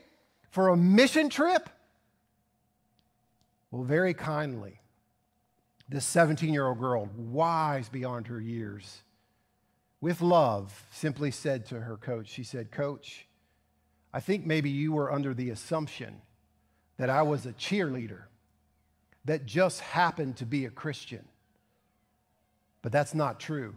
for 0.50 0.68
a 0.68 0.76
mission 0.76 1.28
trip? 1.30 1.68
Well, 3.70 3.84
very 3.84 4.14
kindly, 4.14 4.80
This 5.90 6.04
17 6.04 6.52
year 6.52 6.66
old 6.66 6.80
girl, 6.80 7.08
wise 7.16 7.88
beyond 7.88 8.26
her 8.26 8.40
years, 8.40 9.02
with 10.00 10.20
love, 10.20 10.84
simply 10.92 11.30
said 11.30 11.64
to 11.66 11.80
her 11.80 11.96
coach, 11.96 12.28
She 12.28 12.44
said, 12.44 12.70
Coach, 12.70 13.26
I 14.12 14.20
think 14.20 14.46
maybe 14.46 14.70
you 14.70 14.92
were 14.92 15.12
under 15.12 15.34
the 15.34 15.50
assumption 15.50 16.20
that 16.98 17.10
I 17.10 17.22
was 17.22 17.46
a 17.46 17.52
cheerleader 17.52 18.24
that 19.24 19.46
just 19.46 19.80
happened 19.80 20.36
to 20.36 20.46
be 20.46 20.64
a 20.64 20.70
Christian. 20.70 21.26
But 22.82 22.92
that's 22.92 23.14
not 23.14 23.40
true. 23.40 23.74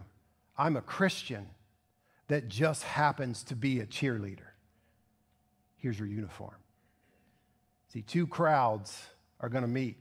I'm 0.58 0.76
a 0.76 0.82
Christian 0.82 1.48
that 2.28 2.48
just 2.48 2.84
happens 2.84 3.44
to 3.44 3.56
be 3.56 3.80
a 3.80 3.86
cheerleader. 3.86 4.52
Here's 5.78 6.00
your 6.00 6.08
uniform. 6.08 6.56
See, 7.90 8.02
two 8.02 8.28
crowds 8.28 9.02
are 9.42 9.50
going 9.50 9.64
to 9.64 9.68
meet, 9.68 9.98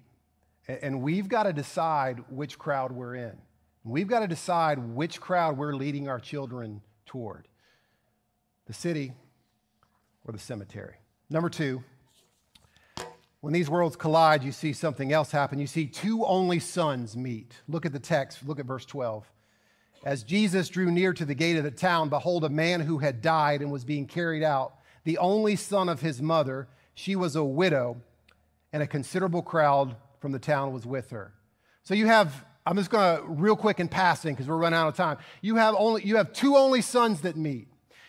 and 0.69 1.03
we've 1.03 1.29
got 1.29 1.45
to 1.45 1.53
decide 1.53 2.23
which 2.29 2.59
crowd 2.59 2.93
we're 2.93 3.17
in. 3.17 3.37
We've 3.83 4.07
got 4.07 4.21
to 4.21 4.29
decide 4.29 4.79
which 4.79 5.21
crowd 5.21 5.57
we're 5.57 5.75
leading 5.75 6.09
our 6.09 6.21
children 6.21 6.83
toward 7.07 7.49
the 8.67 8.73
city 8.73 9.13
or 10.25 10.33
the 10.33 10.39
cemetery. 10.39 10.95
Number 11.31 11.49
two, 11.49 11.83
when 13.41 13.55
these 13.55 13.71
worlds 13.71 13.97
collide, 13.97 14.45
you 14.45 14.53
see 14.53 14.75
something 14.75 15.13
else 15.13 15.31
happen. 15.31 15.59
You 15.59 15.67
see 15.67 15.87
two 15.87 16.25
only 16.27 16.59
sons 16.59 17.17
meet. 17.17 17.55
Look 17.69 17.87
at 17.87 17.93
the 17.93 17.99
text, 17.99 18.47
look 18.47 18.61
at 18.61 18.67
verse 18.67 18.85
12. 18.85 19.27
As 20.05 20.23
Jesus 20.23 20.69
drew 20.69 20.91
near 20.91 21.13
to 21.15 21.25
the 21.25 21.35
gate 21.35 21.57
of 21.57 21.65
the 21.65 21.71
town, 21.71 22.11
behold, 22.11 22.45
a 22.45 22.51
man 22.51 22.81
who 22.81 22.99
had 22.99 23.23
died 23.23 23.63
and 23.63 23.73
was 23.73 23.85
being 23.85 24.07
carried 24.07 24.43
out, 24.43 24.75
the 25.05 25.19
only 25.19 25.57
son 25.57 25.89
of 25.89 26.01
his 26.01 26.21
mother. 26.21 26.69
She 26.95 27.17
was 27.17 27.35
a 27.35 27.45
widow, 27.45 28.03
and 28.73 28.83
a 28.83 28.87
considerable 28.87 29.43
crowd 29.43 29.97
from 30.21 30.33
the 30.33 30.39
town 30.39 30.73
was 30.73 30.87
with 30.87 31.11
her. 31.11 31.33
So 31.83 31.95
you 31.95 32.07
have, 32.07 32.45
I'm 32.67 32.77
just 32.77 32.91
to 32.91 33.23
real 33.27 33.57
quick 33.57 33.81
in 33.81 33.89
passing 33.89 34.35
because 34.35 34.47
we're 34.49 34.57
running 34.57 34.79
out 34.79 34.89
of 34.89 34.97
time. 34.97 35.19
You 35.41 35.57
have 35.57 35.75
only 35.77 36.05
you 36.05 36.17
have 36.17 36.33
two 36.33 36.57
only 36.57 36.83
sons 36.83 37.23
that 37.23 37.37
meet. 37.37 37.69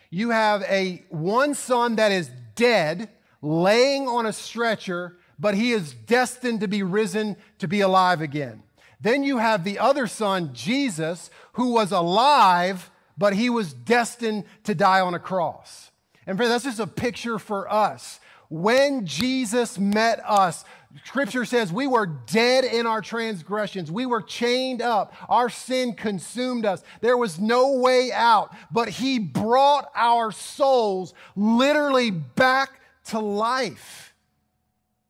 You 0.10 0.32
have 0.32 0.62
a 0.64 1.04
one 1.10 1.56
son 1.56 1.96
that 1.96 2.12
is 2.12 2.30
dead, 2.56 3.10
laying 3.42 4.08
on 4.08 4.26
a 4.26 4.34
stretcher, 4.34 5.18
but 5.40 5.56
he 5.56 5.72
is 5.72 5.94
destined 5.94 6.60
to 6.60 6.68
be 6.68 6.84
risen 6.84 7.38
to 7.60 7.68
be 7.68 7.82
alive 7.82 8.22
again. 8.22 8.64
Then 9.00 9.24
you 9.24 9.40
have 9.40 9.64
the 9.64 9.80
other 9.80 10.06
son, 10.06 10.52
Jesus, 10.54 11.32
who 11.54 11.72
was 11.72 11.92
alive, 11.92 12.92
but 13.18 13.34
he 13.34 13.50
was 13.50 13.74
destined 13.74 14.44
to 14.66 14.76
die 14.76 15.02
on 15.02 15.16
a 15.16 15.20
cross. 15.20 15.90
And 16.28 16.38
friend, 16.38 16.52
that's 16.52 16.66
just 16.66 16.80
a 16.80 16.86
picture 16.86 17.40
for 17.40 17.72
us. 17.72 18.20
When 18.52 19.06
Jesus 19.06 19.80
met 19.80 20.20
us, 20.28 20.66
Scripture 21.06 21.46
says 21.46 21.72
we 21.72 21.88
were 21.88 22.06
dead 22.06 22.66
in 22.66 22.86
our 22.86 23.00
transgressions. 23.00 23.90
We 23.90 24.06
were 24.06 24.22
chained 24.22 24.82
up. 24.82 25.14
Our 25.30 25.50
sin 25.50 25.94
consumed 25.94 26.66
us. 26.66 26.84
There 27.00 27.16
was 27.16 27.40
no 27.40 27.78
way 27.78 28.12
out, 28.12 28.54
but 28.70 28.90
He 28.90 29.20
brought 29.20 29.90
our 29.96 30.34
souls 30.34 31.14
literally 31.38 32.12
back 32.12 32.82
to 33.06 33.20
life. 33.20 34.14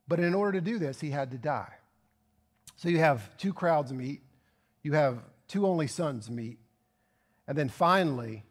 But 0.08 0.20
in 0.20 0.36
order 0.36 0.60
to 0.60 0.62
do 0.62 0.78
this, 0.78 1.02
He 1.02 1.10
had 1.10 1.32
to 1.32 1.40
die. 1.40 1.74
So 2.76 2.90
you 2.90 3.00
have 3.00 3.36
two 3.38 3.54
crowds 3.54 3.92
meet, 3.92 4.22
you 4.84 4.94
have 4.94 5.18
two 5.48 5.66
only 5.66 5.88
sons 5.88 6.30
meet, 6.30 6.60
and 7.48 7.58
then 7.58 7.70
finally, 7.70 8.44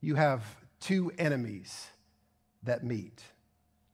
you 0.00 0.16
have 0.16 0.42
two 0.80 1.12
enemies 1.18 1.86
that 2.64 2.82
meet. 2.82 3.22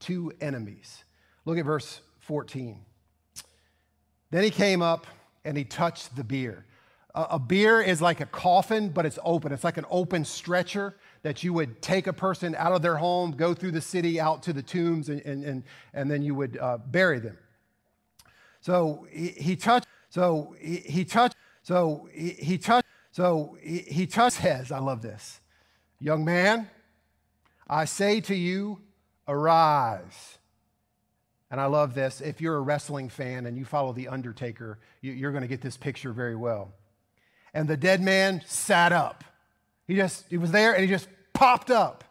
Two 0.01 0.33
enemies. 0.41 1.05
Look 1.45 1.57
at 1.57 1.63
verse 1.65 2.01
14. 2.19 2.83
Then 4.31 4.43
he 4.43 4.49
came 4.49 4.81
up 4.81 5.07
and 5.45 5.57
he 5.57 5.63
touched 5.63 6.15
the 6.15 6.23
bier. 6.23 6.65
A, 7.13 7.37
bier 7.37 7.81
is 7.81 8.01
like 8.01 8.21
a 8.21 8.25
coffin, 8.25 8.87
but 8.87 9.05
it's 9.05 9.19
open. 9.25 9.51
It's 9.51 9.65
like 9.65 9.77
an 9.77 9.85
open 9.89 10.23
stretcher 10.23 10.95
that 11.23 11.43
you 11.43 11.51
would 11.51 11.81
take 11.81 12.07
a 12.07 12.13
person 12.13 12.55
out 12.55 12.71
of 12.71 12.81
their 12.81 12.95
home, 12.95 13.31
go 13.31 13.53
through 13.53 13.71
the 13.71 13.81
city, 13.81 14.19
out 14.19 14.43
to 14.43 14.53
the 14.53 14.61
tombs, 14.61 15.09
and, 15.09 15.21
and, 15.21 15.43
and, 15.43 15.63
and 15.93 16.09
then 16.09 16.21
you 16.21 16.33
would 16.35 16.57
uh, 16.57 16.77
bury 16.77 17.19
them. 17.19 17.37
So 18.61 19.07
he, 19.11 19.27
he 19.29 19.55
touched, 19.57 19.87
so 20.09 20.55
he, 20.57 20.77
he 20.77 21.03
touched, 21.03 21.35
so 21.63 22.07
he, 22.13 22.29
he 22.29 22.57
touched, 22.57 22.87
so 23.11 23.57
he, 23.61 23.79
he 23.79 24.07
touched 24.07 24.37
his. 24.37 24.71
I 24.71 24.79
love 24.79 25.01
this. 25.01 25.41
Young 25.99 26.23
man, 26.23 26.69
I 27.69 27.85
say 27.85 28.21
to 28.21 28.35
you, 28.35 28.79
arise. 29.27 30.37
And 31.49 31.59
I 31.59 31.65
love 31.65 31.93
this. 31.93 32.21
If 32.21 32.39
you're 32.39 32.55
a 32.55 32.61
wrestling 32.61 33.09
fan 33.09 33.45
and 33.45 33.57
you 33.57 33.65
follow 33.65 33.91
The 33.91 34.07
Undertaker, 34.07 34.79
you're 35.01 35.31
going 35.31 35.41
to 35.41 35.47
get 35.47 35.61
this 35.61 35.75
picture 35.77 36.13
very 36.13 36.35
well. 36.35 36.73
And 37.53 37.67
the 37.67 37.75
dead 37.75 38.01
man 38.01 38.41
sat 38.45 38.93
up. 38.93 39.23
He 39.85 39.95
just, 39.95 40.25
he 40.29 40.37
was 40.37 40.51
there 40.51 40.73
and 40.73 40.81
he 40.81 40.89
just 40.89 41.09
popped 41.33 41.69
up. 41.69 42.05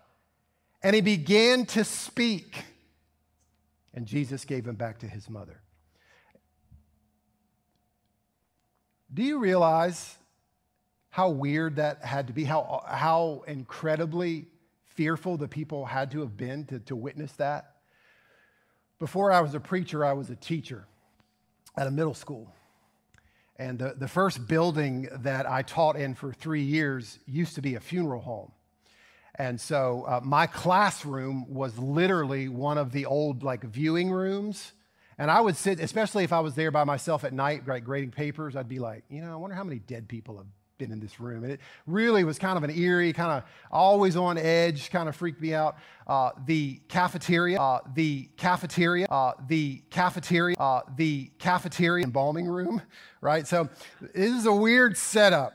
And 0.83 0.95
he 0.95 1.01
began 1.01 1.65
to 1.67 1.85
speak. 1.85 2.65
And 3.95 4.07
Jesus 4.07 4.45
gave 4.45 4.67
him 4.67 4.77
back 4.77 4.99
to 4.99 5.07
his 5.07 5.31
mother. 5.31 5.61
Do 9.13 9.23
you 9.23 9.39
realize 9.39 10.17
how 11.09 11.31
weird 11.31 11.77
that 11.77 12.05
had 12.05 12.29
to 12.29 12.33
be? 12.33 12.45
How, 12.45 12.85
how 12.87 13.45
incredibly 13.49 14.47
fearful 15.01 15.39
the 15.39 15.49
people 15.49 15.87
had 15.87 16.11
to 16.11 16.21
have 16.21 16.37
been 16.37 16.67
to, 16.67 16.79
to 16.79 16.95
witness 16.95 17.33
that? 17.33 17.77
Before 18.99 19.33
I 19.33 19.41
was 19.41 19.55
a 19.55 19.61
preacher, 19.61 20.05
I 20.05 20.13
was 20.13 20.29
a 20.29 20.37
teacher 20.37 20.87
at 21.75 21.87
a 21.87 21.91
middle 21.91 22.13
school. 22.13 22.53
And 23.57 23.79
the, 23.79 23.95
the 23.97 24.09
first 24.09 24.47
building 24.47 25.09
that 25.21 25.49
I 25.49 25.63
taught 25.63 25.97
in 25.97 26.15
for 26.15 26.35
three 26.35 26.61
years 26.61 27.19
used 27.25 27.55
to 27.55 27.63
be 27.63 27.77
a 27.77 27.81
funeral 27.81 28.21
home. 28.21 28.53
And 29.37 29.59
so 29.59 30.05
uh, 30.07 30.21
my 30.23 30.47
classroom 30.47 31.47
was 31.49 31.79
literally 31.79 32.51
one 32.51 32.77
of 32.77 32.93
the 32.93 33.07
old 33.07 33.43
like 33.43 33.65
viewing 33.65 34.11
rooms. 34.11 34.75
And 35.17 35.31
I 35.31 35.41
would 35.41 35.57
sit, 35.57 35.81
especially 35.81 36.25
if 36.25 36.33
I 36.35 36.41
was 36.41 36.57
there 36.57 36.71
by 36.71 36.85
myself 36.85 37.25
at 37.25 37.33
night, 37.33 37.67
like 37.67 37.85
grading 37.85 38.11
papers, 38.11 38.55
I'd 38.55 38.69
be 38.69 38.81
like, 38.81 39.05
you 39.09 39.23
know, 39.23 39.33
I 39.33 39.37
wonder 39.37 39.57
how 39.57 39.65
many 39.65 39.79
dead 39.79 40.09
people 40.09 40.37
have 40.37 40.47
been 40.81 40.91
in 40.91 40.99
this 40.99 41.21
room. 41.21 41.45
And 41.45 41.53
it 41.53 41.61
really 41.87 42.25
was 42.25 42.39
kind 42.39 42.57
of 42.57 42.65
an 42.65 42.77
eerie, 42.77 43.13
kind 43.13 43.31
of 43.31 43.45
always 43.71 44.17
on 44.17 44.39
edge, 44.39 44.91
kind 44.91 45.09
of 45.09 45.15
freaked 45.15 45.41
me 45.41 45.55
out. 45.55 45.77
Uh, 46.09 46.31
the 46.47 46.81
cafeteria, 46.89 47.61
uh, 47.61 47.81
the 47.95 48.29
cafeteria, 48.37 49.07
uh, 49.07 49.35
the 49.47 49.83
cafeteria, 49.91 50.57
uh, 50.57 50.81
the 50.97 51.31
cafeteria 51.39 52.05
embalming 52.05 52.47
room, 52.47 52.83
right? 53.21 53.47
So 53.47 53.69
this 54.01 54.33
is 54.33 54.47
a 54.47 54.53
weird 54.53 54.97
setup. 54.97 55.53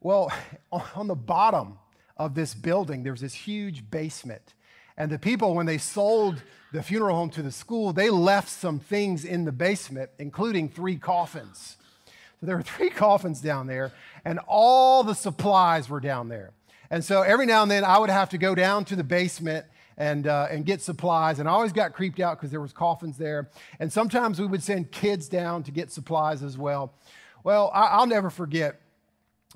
Well, 0.00 0.32
on 0.72 1.06
the 1.06 1.14
bottom 1.14 1.78
of 2.16 2.34
this 2.34 2.54
building, 2.54 3.04
there's 3.04 3.20
this 3.20 3.34
huge 3.34 3.88
basement. 3.90 4.54
And 4.96 5.12
the 5.12 5.18
people, 5.18 5.54
when 5.54 5.66
they 5.66 5.76
sold 5.76 6.42
the 6.72 6.82
funeral 6.82 7.14
home 7.14 7.28
to 7.30 7.42
the 7.42 7.52
school, 7.52 7.92
they 7.92 8.08
left 8.08 8.48
some 8.48 8.80
things 8.80 9.26
in 9.26 9.44
the 9.44 9.52
basement, 9.52 10.10
including 10.18 10.70
three 10.70 10.96
coffins. 10.96 11.76
So 12.40 12.46
there 12.46 12.56
were 12.56 12.62
three 12.62 12.90
coffins 13.04 13.40
down 13.40 13.66
there, 13.66 13.92
and 14.24 14.38
all 14.46 15.02
the 15.02 15.14
supplies 15.14 15.88
were 15.88 16.00
down 16.00 16.28
there. 16.28 16.52
And 16.90 17.04
so 17.04 17.22
every 17.22 17.46
now 17.46 17.62
and 17.62 17.70
then 17.70 17.84
I 17.84 17.98
would 17.98 18.10
have 18.10 18.30
to 18.30 18.38
go 18.38 18.54
down 18.54 18.84
to 18.86 18.96
the 18.96 19.04
basement 19.04 19.66
and, 19.96 20.26
uh, 20.26 20.46
and 20.50 20.64
get 20.64 20.80
supplies. 20.82 21.38
And 21.38 21.48
I 21.48 21.52
always 21.52 21.72
got 21.72 21.94
creeped 21.94 22.20
out 22.20 22.36
because 22.36 22.50
there 22.50 22.60
was 22.60 22.72
coffins 22.72 23.18
there. 23.18 23.50
And 23.80 23.92
sometimes 23.92 24.40
we 24.40 24.46
would 24.46 24.62
send 24.62 24.92
kids 24.92 25.28
down 25.28 25.62
to 25.64 25.70
get 25.70 25.90
supplies 25.90 26.42
as 26.42 26.56
well. 26.56 26.94
Well, 27.42 27.70
I, 27.74 27.98
will 27.98 28.06
never 28.06 28.30
forget 28.30 28.80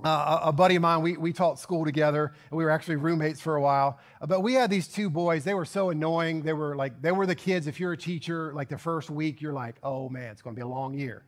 uh, 0.02 0.40
a 0.44 0.52
buddy 0.52 0.76
of 0.76 0.82
mine, 0.82 1.02
we, 1.02 1.16
we 1.16 1.32
taught 1.32 1.58
school 1.58 1.84
together, 1.84 2.32
and 2.50 2.56
we 2.56 2.64
were 2.64 2.70
actually 2.70 2.96
roommates 2.96 3.40
for 3.40 3.56
a 3.56 3.60
while. 3.60 3.98
But 4.26 4.40
we 4.40 4.54
had 4.54 4.70
these 4.70 4.88
two 4.88 5.10
boys. 5.10 5.44
They 5.44 5.54
were 5.54 5.64
so 5.66 5.90
annoying. 5.90 6.42
They 6.42 6.52
were 6.52 6.74
like, 6.74 7.02
they 7.02 7.12
were 7.12 7.26
the 7.26 7.34
kids. 7.34 7.66
If 7.66 7.78
you're 7.78 7.92
a 7.92 7.98
teacher, 7.98 8.52
like 8.54 8.68
the 8.68 8.78
first 8.78 9.10
week, 9.10 9.42
you're 9.42 9.52
like, 9.52 9.76
oh 9.82 10.08
man, 10.08 10.30
it's 10.32 10.42
going 10.42 10.56
to 10.56 10.58
be 10.58 10.62
a 10.62 10.68
long 10.68 10.94
year 10.94 11.24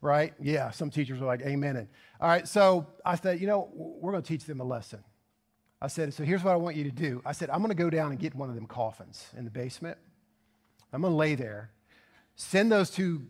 right? 0.00 0.34
Yeah, 0.40 0.70
some 0.70 0.90
teachers 0.90 1.20
are 1.20 1.26
like, 1.26 1.42
amen. 1.42 1.76
And, 1.76 1.88
all 2.20 2.28
right, 2.28 2.46
so 2.46 2.86
I 3.04 3.16
said, 3.16 3.40
you 3.40 3.46
know, 3.46 3.68
we're 3.74 4.12
going 4.12 4.22
to 4.22 4.28
teach 4.28 4.44
them 4.44 4.60
a 4.60 4.64
lesson. 4.64 5.02
I 5.82 5.88
said, 5.88 6.12
so 6.12 6.24
here's 6.24 6.44
what 6.44 6.52
I 6.52 6.56
want 6.56 6.76
you 6.76 6.84
to 6.84 6.90
do. 6.90 7.22
I 7.24 7.32
said, 7.32 7.50
I'm 7.50 7.58
going 7.58 7.70
to 7.70 7.74
go 7.74 7.88
down 7.88 8.10
and 8.10 8.18
get 8.18 8.34
one 8.34 8.50
of 8.50 8.54
them 8.54 8.66
coffins 8.66 9.26
in 9.36 9.44
the 9.44 9.50
basement. 9.50 9.96
I'm 10.92 11.00
going 11.00 11.12
to 11.12 11.16
lay 11.16 11.34
there. 11.34 11.70
Send 12.36 12.70
those 12.70 12.90
two 12.90 13.22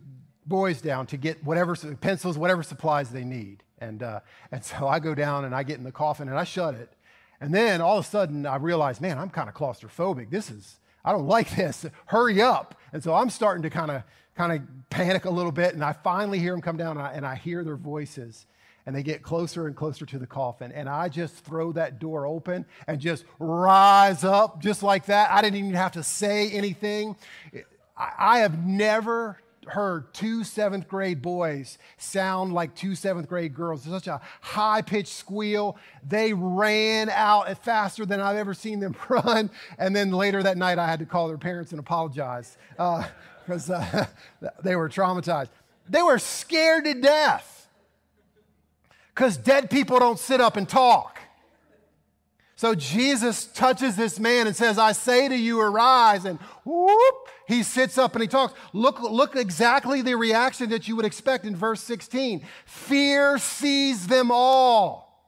boys 0.45 0.81
down 0.81 1.05
to 1.07 1.17
get 1.17 1.43
whatever 1.43 1.75
pencils, 1.75 2.37
whatever 2.37 2.63
supplies 2.63 3.09
they 3.09 3.23
need. 3.23 3.63
And, 3.79 4.03
uh, 4.03 4.19
and 4.51 4.63
so 4.65 4.87
I 4.87 4.99
go 4.99 5.15
down 5.15 5.45
and 5.45 5.55
I 5.55 5.63
get 5.63 5.77
in 5.77 5.83
the 5.83 5.91
coffin 5.91 6.27
and 6.27 6.37
I 6.37 6.43
shut 6.43 6.75
it. 6.75 6.91
And 7.39 7.53
then 7.53 7.81
all 7.81 7.97
of 7.97 8.05
a 8.05 8.07
sudden 8.07 8.45
I 8.45 8.57
realize, 8.57 9.01
man, 9.01 9.17
I'm 9.17 9.29
kind 9.29 9.49
of 9.49 9.55
claustrophobic. 9.55 10.29
This 10.29 10.51
is, 10.51 10.79
I 11.03 11.11
don't 11.11 11.27
like 11.27 11.55
this. 11.55 11.85
Hurry 12.05 12.41
up. 12.41 12.75
And 12.93 13.03
so 13.03 13.13
I'm 13.13 13.29
starting 13.29 13.63
to 13.63 13.69
kind 13.69 13.91
of 13.91 14.03
kind 14.35 14.53
of 14.53 14.89
panic 14.89 15.25
a 15.25 15.29
little 15.29 15.51
bit, 15.51 15.73
and 15.73 15.83
I 15.83 15.93
finally 15.93 16.39
hear 16.39 16.53
them 16.53 16.61
come 16.61 16.77
down, 16.77 16.97
and 16.97 17.05
I, 17.05 17.11
and 17.13 17.25
I 17.25 17.35
hear 17.35 17.63
their 17.63 17.75
voices 17.75 18.45
and 18.85 18.95
they 18.95 19.03
get 19.03 19.21
closer 19.21 19.67
and 19.67 19.75
closer 19.75 20.05
to 20.05 20.17
the 20.17 20.27
coffin. 20.27 20.71
And 20.71 20.89
I 20.89 21.09
just 21.09 21.35
throw 21.35 21.71
that 21.73 21.99
door 21.99 22.25
open 22.25 22.65
and 22.87 22.99
just 22.99 23.25
rise 23.39 24.23
up 24.23 24.61
just 24.61 24.83
like 24.83 25.05
that. 25.05 25.31
I 25.31 25.41
didn't 25.41 25.59
even 25.59 25.73
have 25.73 25.91
to 25.93 26.03
say 26.03 26.49
anything. 26.49 27.15
I 27.95 28.39
have 28.39 28.65
never 28.65 29.37
heard 29.71 30.13
two 30.13 30.43
seventh 30.43 30.87
grade 30.87 31.21
boys 31.21 31.77
sound 31.97 32.53
like 32.53 32.75
two 32.75 32.95
seventh 32.95 33.27
grade 33.27 33.53
girls. 33.53 33.83
Such 33.83 34.07
a 34.07 34.21
high 34.41 34.81
pitched 34.81 35.13
squeal. 35.13 35.77
They 36.07 36.33
ran 36.33 37.09
out 37.09 37.63
faster 37.63 38.05
than 38.05 38.19
I've 38.21 38.37
ever 38.37 38.53
seen 38.53 38.79
them 38.79 38.95
run. 39.09 39.49
And 39.77 39.95
then 39.95 40.11
later 40.11 40.43
that 40.43 40.57
night, 40.57 40.77
I 40.77 40.87
had 40.87 40.99
to 40.99 41.05
call 41.05 41.27
their 41.27 41.37
parents 41.37 41.71
and 41.71 41.79
apologize 41.79 42.57
because 42.71 43.69
uh, 43.69 44.05
uh, 44.41 44.49
they 44.63 44.75
were 44.75 44.89
traumatized. 44.89 45.49
They 45.89 46.01
were 46.01 46.19
scared 46.19 46.85
to 46.85 46.93
death 46.93 47.67
because 49.13 49.37
dead 49.37 49.69
people 49.69 49.99
don't 49.99 50.19
sit 50.19 50.39
up 50.39 50.57
and 50.57 50.67
talk. 50.67 51.19
So 52.61 52.75
Jesus 52.75 53.45
touches 53.45 53.95
this 53.95 54.19
man 54.19 54.45
and 54.45 54.55
says, 54.55 54.77
I 54.77 54.91
say 54.91 55.27
to 55.27 55.35
you, 55.35 55.59
arise. 55.59 56.25
And 56.25 56.37
whoop, 56.63 57.15
he 57.47 57.63
sits 57.63 57.97
up 57.97 58.13
and 58.13 58.21
he 58.21 58.27
talks. 58.27 58.53
Look, 58.71 59.01
look 59.01 59.35
exactly 59.35 60.03
the 60.03 60.13
reaction 60.13 60.69
that 60.69 60.87
you 60.87 60.95
would 60.95 61.05
expect 61.05 61.45
in 61.45 61.55
verse 61.55 61.81
16. 61.81 62.45
Fear 62.67 63.39
seized 63.39 64.09
them 64.09 64.29
all. 64.29 65.25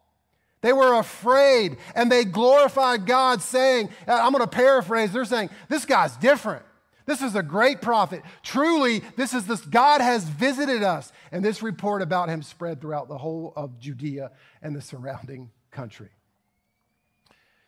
They 0.62 0.74
were 0.74 1.00
afraid 1.00 1.78
and 1.96 2.12
they 2.12 2.24
glorified 2.24 3.08
God, 3.08 3.42
saying, 3.42 3.90
uh, 4.08 4.14
I'm 4.14 4.32
going 4.32 4.44
to 4.44 4.48
paraphrase, 4.48 5.12
they're 5.12 5.26
saying, 5.26 5.50
This 5.70 5.86
guy's 5.86 6.16
different. 6.18 6.64
This 7.08 7.24
is 7.24 7.34
a 7.36 7.42
great 7.42 7.82
prophet. 7.82 8.22
Truly, 8.44 9.02
this 9.16 9.34
is 9.34 9.48
this 9.48 9.62
God 9.62 10.02
has 10.02 10.24
visited 10.24 10.84
us. 10.84 11.12
And 11.32 11.44
this 11.44 11.64
report 11.64 12.04
about 12.04 12.30
him 12.30 12.44
spread 12.44 12.80
throughout 12.80 13.08
the 13.08 13.18
whole 13.18 13.54
of 13.56 13.80
Judea 13.80 14.30
and 14.62 14.76
the 14.76 14.82
surrounding 14.82 15.50
country. 15.72 16.12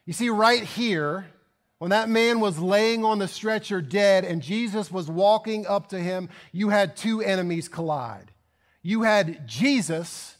You 0.05 0.13
see, 0.13 0.29
right 0.29 0.63
here, 0.63 1.25
when 1.79 1.89
that 1.89 2.09
man 2.09 2.39
was 2.39 2.59
laying 2.59 3.03
on 3.03 3.19
the 3.19 3.27
stretcher 3.27 3.81
dead 3.81 4.23
and 4.23 4.41
Jesus 4.41 4.91
was 4.91 5.09
walking 5.09 5.67
up 5.67 5.89
to 5.89 5.99
him, 5.99 6.29
you 6.51 6.69
had 6.69 6.95
two 6.95 7.21
enemies 7.21 7.67
collide. 7.67 8.31
You 8.81 9.01
had 9.01 9.47
Jesus, 9.47 10.37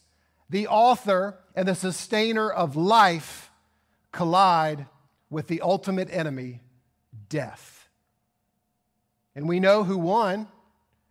the 0.50 0.68
author 0.68 1.40
and 1.56 1.68
the 1.68 1.76
sustainer 1.76 2.50
of 2.50 2.76
life, 2.76 3.50
collide 4.12 4.86
with 5.30 5.48
the 5.48 5.62
ultimate 5.62 6.10
enemy, 6.12 6.62
death. 7.28 7.90
And 9.36 9.50
we 9.50 9.60
know 9.60 9.84
who 9.84 9.98
won 9.98 10.48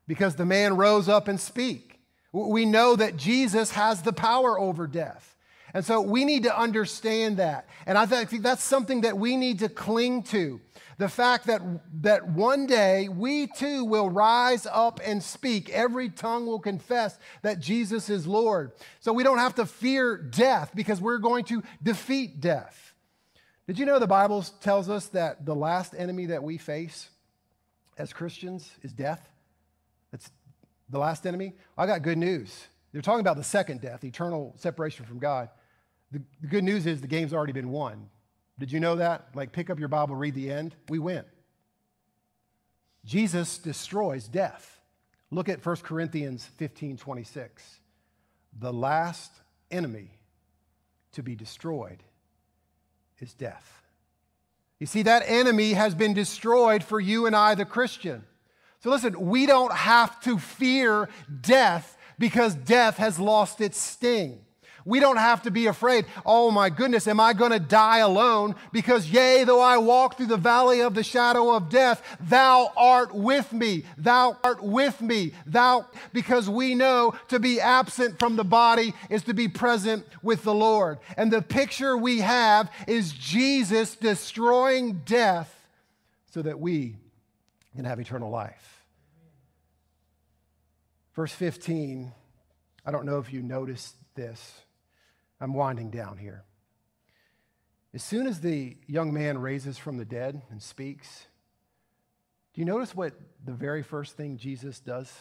because 0.06 0.36
the 0.36 0.46
man 0.46 0.76
rose 0.76 1.08
up 1.08 1.28
and 1.28 1.38
speak. 1.38 2.00
We 2.32 2.64
know 2.64 2.96
that 2.96 3.16
Jesus 3.16 3.72
has 3.72 4.02
the 4.02 4.12
power 4.12 4.58
over 4.58 4.86
death. 4.86 5.33
And 5.74 5.84
so 5.84 6.00
we 6.00 6.24
need 6.24 6.44
to 6.44 6.56
understand 6.56 7.38
that. 7.38 7.68
And 7.84 7.98
I 7.98 8.06
think 8.06 8.42
that's 8.42 8.62
something 8.62 9.00
that 9.00 9.18
we 9.18 9.36
need 9.36 9.58
to 9.58 9.68
cling 9.68 10.22
to. 10.24 10.60
The 10.98 11.08
fact 11.08 11.48
that, 11.48 11.60
that 12.02 12.28
one 12.28 12.66
day 12.66 13.08
we 13.08 13.48
too 13.48 13.84
will 13.84 14.08
rise 14.08 14.66
up 14.70 15.00
and 15.04 15.20
speak. 15.20 15.68
Every 15.70 16.08
tongue 16.08 16.46
will 16.46 16.60
confess 16.60 17.18
that 17.42 17.58
Jesus 17.58 18.08
is 18.08 18.28
Lord. 18.28 18.70
So 19.00 19.12
we 19.12 19.24
don't 19.24 19.38
have 19.38 19.56
to 19.56 19.66
fear 19.66 20.16
death 20.16 20.70
because 20.72 21.00
we're 21.00 21.18
going 21.18 21.44
to 21.46 21.64
defeat 21.82 22.40
death. 22.40 22.92
Did 23.66 23.78
you 23.78 23.86
know 23.86 23.98
the 23.98 24.06
Bible 24.06 24.42
tells 24.60 24.88
us 24.88 25.06
that 25.08 25.44
the 25.44 25.56
last 25.56 25.94
enemy 25.98 26.26
that 26.26 26.44
we 26.44 26.56
face 26.56 27.08
as 27.98 28.12
Christians 28.12 28.70
is 28.82 28.92
death? 28.92 29.28
That's 30.12 30.30
the 30.88 31.00
last 31.00 31.26
enemy. 31.26 31.54
I 31.76 31.86
got 31.86 32.02
good 32.02 32.18
news. 32.18 32.66
They're 32.92 33.02
talking 33.02 33.22
about 33.22 33.36
the 33.36 33.42
second 33.42 33.80
death, 33.80 34.04
eternal 34.04 34.54
separation 34.56 35.04
from 35.04 35.18
God. 35.18 35.48
The, 36.14 36.22
the 36.42 36.46
good 36.46 36.62
news 36.62 36.86
is 36.86 37.00
the 37.00 37.08
game's 37.08 37.34
already 37.34 37.52
been 37.52 37.70
won. 37.70 38.08
Did 38.60 38.70
you 38.70 38.78
know 38.78 38.94
that? 38.94 39.30
Like, 39.34 39.50
pick 39.50 39.68
up 39.68 39.80
your 39.80 39.88
Bible, 39.88 40.14
read 40.14 40.36
the 40.36 40.48
end. 40.48 40.76
We 40.88 41.00
win. 41.00 41.24
Jesus 43.04 43.58
destroys 43.58 44.28
death. 44.28 44.80
Look 45.32 45.48
at 45.48 45.66
1 45.66 45.76
Corinthians 45.78 46.46
15 46.56 46.98
26. 46.98 47.80
The 48.60 48.72
last 48.72 49.32
enemy 49.72 50.12
to 51.14 51.22
be 51.24 51.34
destroyed 51.34 52.04
is 53.18 53.34
death. 53.34 53.82
You 54.78 54.86
see, 54.86 55.02
that 55.02 55.24
enemy 55.26 55.72
has 55.72 55.96
been 55.96 56.14
destroyed 56.14 56.84
for 56.84 57.00
you 57.00 57.26
and 57.26 57.34
I, 57.34 57.56
the 57.56 57.64
Christian. 57.64 58.22
So 58.78 58.90
listen, 58.90 59.18
we 59.18 59.46
don't 59.46 59.72
have 59.72 60.20
to 60.20 60.38
fear 60.38 61.08
death 61.40 61.96
because 62.20 62.54
death 62.54 62.98
has 62.98 63.18
lost 63.18 63.60
its 63.60 63.80
sting. 63.80 64.43
We 64.86 65.00
don't 65.00 65.16
have 65.16 65.42
to 65.42 65.50
be 65.50 65.66
afraid, 65.66 66.04
oh 66.26 66.50
my 66.50 66.68
goodness, 66.68 67.08
am 67.08 67.18
I 67.18 67.32
going 67.32 67.52
to 67.52 67.58
die 67.58 67.98
alone? 67.98 68.54
Because, 68.70 69.08
yea, 69.08 69.44
though 69.44 69.60
I 69.60 69.78
walk 69.78 70.16
through 70.16 70.26
the 70.26 70.36
valley 70.36 70.80
of 70.80 70.94
the 70.94 71.02
shadow 71.02 71.54
of 71.54 71.70
death, 71.70 72.02
thou 72.20 72.70
art 72.76 73.14
with 73.14 73.52
me. 73.52 73.84
Thou 73.96 74.36
art 74.44 74.62
with 74.62 75.00
me. 75.00 75.32
Thou, 75.46 75.86
because 76.12 76.50
we 76.50 76.74
know 76.74 77.14
to 77.28 77.40
be 77.40 77.60
absent 77.60 78.18
from 78.18 78.36
the 78.36 78.44
body 78.44 78.92
is 79.08 79.22
to 79.22 79.32
be 79.32 79.48
present 79.48 80.06
with 80.22 80.42
the 80.42 80.54
Lord. 80.54 80.98
And 81.16 81.32
the 81.32 81.42
picture 81.42 81.96
we 81.96 82.20
have 82.20 82.70
is 82.86 83.12
Jesus 83.12 83.96
destroying 83.96 85.00
death 85.06 85.50
so 86.32 86.42
that 86.42 86.60
we 86.60 86.96
can 87.74 87.86
have 87.86 88.00
eternal 88.00 88.30
life. 88.30 88.84
Verse 91.14 91.32
15, 91.32 92.12
I 92.84 92.90
don't 92.90 93.06
know 93.06 93.18
if 93.18 93.32
you 93.32 93.40
noticed 93.40 93.94
this. 94.14 94.60
I'm 95.44 95.52
winding 95.52 95.90
down 95.90 96.16
here. 96.16 96.42
As 97.92 98.02
soon 98.02 98.26
as 98.26 98.40
the 98.40 98.78
young 98.86 99.12
man 99.12 99.36
raises 99.36 99.76
from 99.76 99.98
the 99.98 100.04
dead 100.06 100.40
and 100.50 100.62
speaks, 100.62 101.26
do 102.54 102.62
you 102.62 102.64
notice 102.64 102.94
what 102.94 103.12
the 103.44 103.52
very 103.52 103.82
first 103.82 104.16
thing 104.16 104.38
Jesus 104.38 104.80
does? 104.80 105.12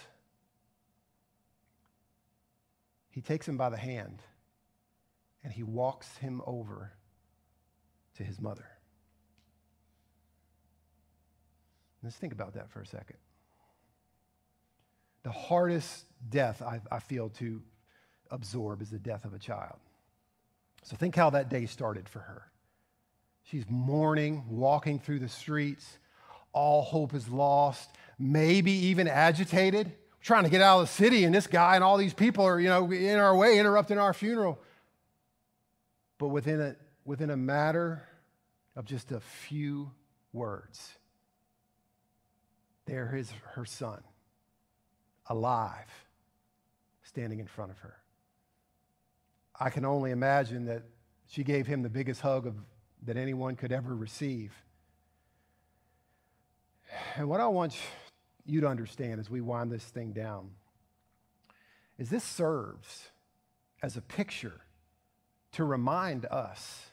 He 3.09 3.19
takes 3.19 3.45
him 3.45 3.57
by 3.57 3.69
the 3.69 3.77
hand 3.77 4.21
and 5.43 5.51
he 5.51 5.61
walks 5.61 6.15
him 6.15 6.41
over 6.47 6.93
to 8.15 8.23
his 8.23 8.39
mother. 8.39 8.69
Let's 12.01 12.15
think 12.15 12.31
about 12.31 12.53
that 12.53 12.69
for 12.69 12.79
a 12.79 12.87
second. 12.87 13.17
The 15.23 15.31
hardest 15.31 16.05
death 16.29 16.61
I, 16.61 16.79
I 16.89 16.99
feel 16.99 17.27
to 17.39 17.61
absorb 18.31 18.81
is 18.81 18.89
the 18.89 18.99
death 18.99 19.25
of 19.25 19.33
a 19.33 19.39
child. 19.39 19.79
So 20.83 20.95
think 20.95 21.15
how 21.15 21.29
that 21.31 21.49
day 21.49 21.65
started 21.65 22.07
for 22.07 22.19
her. 22.19 22.43
She's 23.43 23.65
mourning, 23.69 24.43
walking 24.49 24.99
through 24.99 25.19
the 25.19 25.29
streets. 25.29 25.97
All 26.51 26.81
hope 26.81 27.13
is 27.13 27.27
lost, 27.29 27.89
maybe 28.19 28.71
even 28.71 29.07
agitated, 29.07 29.91
trying 30.21 30.43
to 30.43 30.49
get 30.49 30.61
out 30.61 30.81
of 30.81 30.87
the 30.87 30.93
city, 30.93 31.23
and 31.23 31.33
this 31.33 31.47
guy 31.47 31.75
and 31.75 31.83
all 31.83 31.97
these 31.97 32.13
people 32.13 32.45
are, 32.45 32.59
you 32.59 32.69
know, 32.69 32.91
in 32.91 33.17
our 33.17 33.35
way, 33.35 33.57
interrupting 33.59 33.97
our 33.97 34.13
funeral. 34.13 34.59
But 36.19 36.27
within 36.27 36.61
a, 36.61 36.75
within 37.05 37.31
a 37.31 37.37
matter 37.37 38.03
of 38.75 38.85
just 38.85 39.11
a 39.11 39.19
few 39.19 39.91
words, 40.31 40.93
there 42.85 43.15
is 43.15 43.31
her 43.55 43.65
son, 43.65 44.01
alive, 45.27 45.91
standing 47.03 47.39
in 47.39 47.47
front 47.47 47.71
of 47.71 47.79
her. 47.79 47.95
I 49.63 49.69
can 49.69 49.85
only 49.85 50.11
imagine 50.11 50.65
that 50.65 50.83
she 51.25 51.41
gave 51.41 51.65
him 51.67 51.83
the 51.83 51.89
biggest 51.89 52.19
hug 52.19 52.45
of, 52.45 52.55
that 53.03 53.15
anyone 53.15 53.55
could 53.55 53.71
ever 53.71 53.95
receive. 53.95 54.51
And 57.15 57.29
what 57.29 57.39
I 57.39 57.47
want 57.47 57.77
you 58.45 58.59
to 58.59 58.67
understand 58.67 59.21
as 59.21 59.29
we 59.29 59.39
wind 59.39 59.71
this 59.71 59.85
thing 59.85 60.11
down 60.11 60.49
is 61.97 62.09
this 62.09 62.25
serves 62.25 63.09
as 63.81 63.95
a 63.95 64.01
picture 64.01 64.59
to 65.53 65.63
remind 65.63 66.25
us 66.25 66.87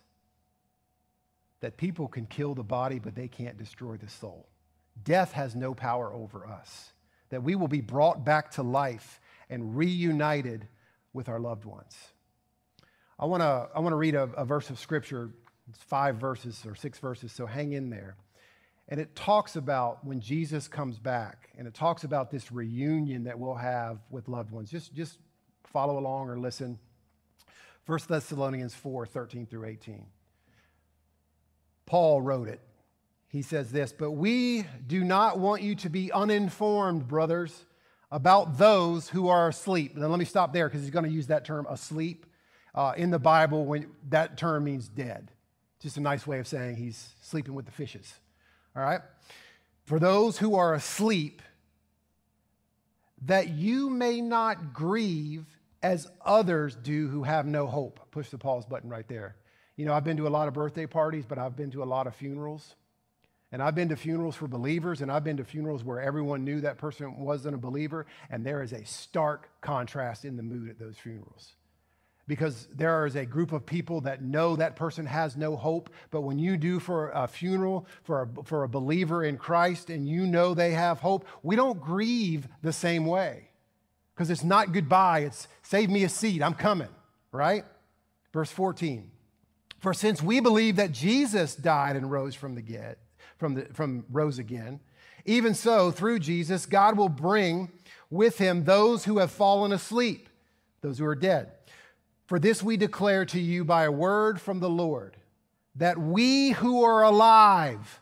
that 1.59 1.77
people 1.77 2.07
can 2.07 2.25
kill 2.25 2.55
the 2.55 2.63
body, 2.63 3.01
but 3.01 3.17
they 3.17 3.27
can't 3.27 3.59
destroy 3.59 3.97
the 3.97 4.09
soul. 4.09 4.47
Death 5.03 5.33
has 5.33 5.57
no 5.57 5.75
power 5.75 6.13
over 6.13 6.47
us, 6.47 6.93
that 7.31 7.43
we 7.43 7.57
will 7.57 7.67
be 7.67 7.81
brought 7.81 8.25
back 8.25 8.53
to 8.53 8.63
life 8.63 9.21
and 9.49 9.77
reunited 9.77 10.69
with 11.13 11.29
our 11.29 11.41
loved 11.41 11.65
ones. 11.65 11.97
I 13.21 13.27
want 13.27 13.43
to 13.43 13.69
I 13.75 13.81
want 13.81 13.93
to 13.93 13.97
read 13.97 14.15
a, 14.15 14.23
a 14.35 14.47
verse 14.47 14.71
of 14.71 14.79
scripture. 14.79 15.31
It's 15.69 15.83
five 15.83 16.17
verses 16.17 16.65
or 16.67 16.75
six 16.75 16.99
verses, 16.99 17.33
so 17.33 17.45
hang 17.45 17.75
in 17.75 17.91
there. 17.91 18.17
And 18.89 18.99
it 18.99 19.15
talks 19.15 19.55
about 19.57 20.05
when 20.05 20.21
Jesus 20.21 20.67
comes 20.67 20.99
back, 20.99 21.51
and 21.57 21.69
it 21.69 21.75
talks 21.75 22.03
about 22.03 22.31
this 22.31 22.51
reunion 22.51 23.25
that 23.25 23.39
we'll 23.39 23.55
have 23.55 23.99
with 24.11 24.27
loved 24.27 24.51
ones. 24.51 24.71
Just, 24.71 24.95
just 24.95 25.19
follow 25.65 25.99
along 25.99 26.29
or 26.29 26.39
listen. 26.39 26.79
1 27.87 27.99
Thessalonians 28.09 28.75
4 28.75 29.07
13 29.07 29.47
through 29.47 29.67
18. 29.67 30.07
Paul 31.85 32.23
wrote 32.23 32.49
it. 32.49 32.61
He 33.29 33.43
says 33.43 33.71
this, 33.71 33.93
but 33.93 34.13
we 34.13 34.65
do 34.87 35.05
not 35.05 35.39
want 35.39 35.63
you 35.63 35.75
to 35.77 35.91
be 35.91 36.11
uninformed, 36.11 37.07
brothers, 37.07 37.67
about 38.11 38.59
those 38.59 39.11
who 39.11 39.29
are 39.29 39.49
asleep. 39.49 39.95
Now, 39.95 40.09
let 40.09 40.19
me 40.19 40.25
stop 40.25 40.53
there 40.53 40.69
because 40.69 40.81
he's 40.81 40.91
going 40.91 41.05
to 41.05 41.13
use 41.13 41.29
that 41.29 41.45
term 41.45 41.67
asleep 41.69 42.27
uh, 42.75 42.93
in 42.97 43.11
the 43.11 43.19
Bible, 43.19 43.65
when 43.65 43.91
that 44.09 44.37
term 44.37 44.65
means 44.65 44.89
dead. 44.89 45.31
Just 45.81 45.97
a 45.97 46.01
nice 46.01 46.27
way 46.27 46.39
of 46.39 46.47
saying 46.47 46.77
he's 46.77 47.15
sleeping 47.23 47.55
with 47.55 47.65
the 47.65 47.73
fishes. 47.73 48.15
All 48.77 48.83
right? 48.83 49.01
For 49.85 49.99
those 49.99 50.39
who 50.39 50.55
are 50.55 50.75
asleep, 50.75 51.43
that 53.23 53.49
you 53.49 53.91
may 53.91 54.21
not 54.21 54.73
grieve 54.73 55.47
as 55.83 56.07
others 56.25 56.77
do 56.77 57.09
who 57.09 57.23
have 57.23 57.47
no 57.47 57.67
hope. 57.67 58.01
Push 58.11 58.31
the 58.31 58.39
pause 58.39 58.67
button 58.67 58.91
right 58.91 59.09
there. 59.09 59.37
You 59.77 59.87
know, 59.87 59.95
I've 59.95 60.05
been 60.05 60.19
to 60.19 60.27
a 60.27 60.29
lot 60.29 60.49
of 60.49 60.55
birthday 60.55 60.87
parties, 60.87 61.25
but 61.27 61.39
I've 61.39 61.57
been 61.57 61.71
to 61.73 61.83
a 61.83 61.85
lot 61.85 62.07
of 62.07 62.15
funerals. 62.15 62.75
And 63.53 63.63
I've 63.63 63.75
been 63.75 63.89
to 63.89 63.97
funerals 63.97 64.37
for 64.37 64.47
believers, 64.47 65.01
and 65.01 65.11
I've 65.11 65.25
been 65.25 65.39
to 65.39 65.45
funerals 65.45 65.83
where 65.83 66.01
everyone 66.01 66.45
knew 66.45 66.61
that 66.61 66.79
person 66.79 67.19
wasn't 67.19 67.57
a 67.57 67.59
believer, 67.59 68.07
and 68.31 68.45
there 68.47 68.63
is 68.63 68.73
a 68.73 68.85
stark 68.85 69.49
contrast 69.61 70.25
in 70.25 70.37
the 70.37 70.43
mood 70.43 70.69
at 70.69 70.79
those 70.79 70.97
funerals. 70.97 71.55
Because 72.31 72.69
there 72.73 73.07
is 73.07 73.17
a 73.17 73.27
group 73.27 73.51
of 73.51 73.67
people 73.67 74.03
that 74.03 74.23
know 74.23 74.55
that 74.55 74.77
person 74.77 75.05
has 75.05 75.37
no 75.37 75.57
hope, 75.57 75.91
but 76.13 76.21
when 76.21 76.39
you 76.39 76.57
do 76.57 76.79
for 76.79 77.11
a 77.11 77.27
funeral 77.27 77.89
for 78.05 78.23
a, 78.23 78.45
for 78.45 78.63
a 78.63 78.69
believer 78.69 79.25
in 79.25 79.37
Christ 79.37 79.91
and 79.91 80.09
you 80.09 80.29
know 80.29 80.55
they 80.55 80.71
have 80.71 81.01
hope, 81.01 81.27
we 81.43 81.57
don't 81.57 81.81
grieve 81.81 82.47
the 82.63 82.73
same 82.73 83.05
way. 83.05 83.49
Because 84.15 84.31
it's 84.31 84.45
not 84.45 84.73
goodbye, 84.73 85.23
it's 85.23 85.49
save 85.65 85.91
me 85.91 86.05
a 86.05 86.09
seat, 86.09 86.41
I'm 86.41 86.55
coming, 86.55 86.87
right? 87.33 87.65
Verse 88.33 88.53
14. 88.53 89.11
For 89.81 89.93
since 89.93 90.23
we 90.23 90.39
believe 90.39 90.77
that 90.77 90.93
Jesus 90.93 91.57
died 91.57 91.97
and 91.97 92.13
rose 92.13 92.37
from 92.37 92.55
the 92.55 92.63
dead, 92.63 92.97
from, 93.39 93.55
the, 93.55 93.65
from 93.73 94.05
rose 94.09 94.39
again. 94.39 94.79
Even 95.25 95.53
so, 95.53 95.91
through 95.91 96.21
Jesus, 96.21 96.65
God 96.65 96.97
will 96.97 97.09
bring 97.09 97.73
with 98.09 98.39
him 98.39 98.63
those 98.63 99.05
who 99.05 99.19
have 99.19 99.33
fallen 99.33 99.73
asleep, 99.73 100.29
those 100.81 101.01
who 101.01 101.07
are 101.07 101.17
dead. 101.17 101.51
For 102.31 102.39
this 102.39 102.63
we 102.63 102.77
declare 102.77 103.25
to 103.25 103.41
you 103.41 103.65
by 103.65 103.83
a 103.83 103.91
word 103.91 104.41
from 104.41 104.61
the 104.61 104.71
Lord, 104.71 105.17
that 105.75 105.99
we 105.99 106.51
who 106.51 106.85
are 106.85 107.03
alive, 107.03 108.01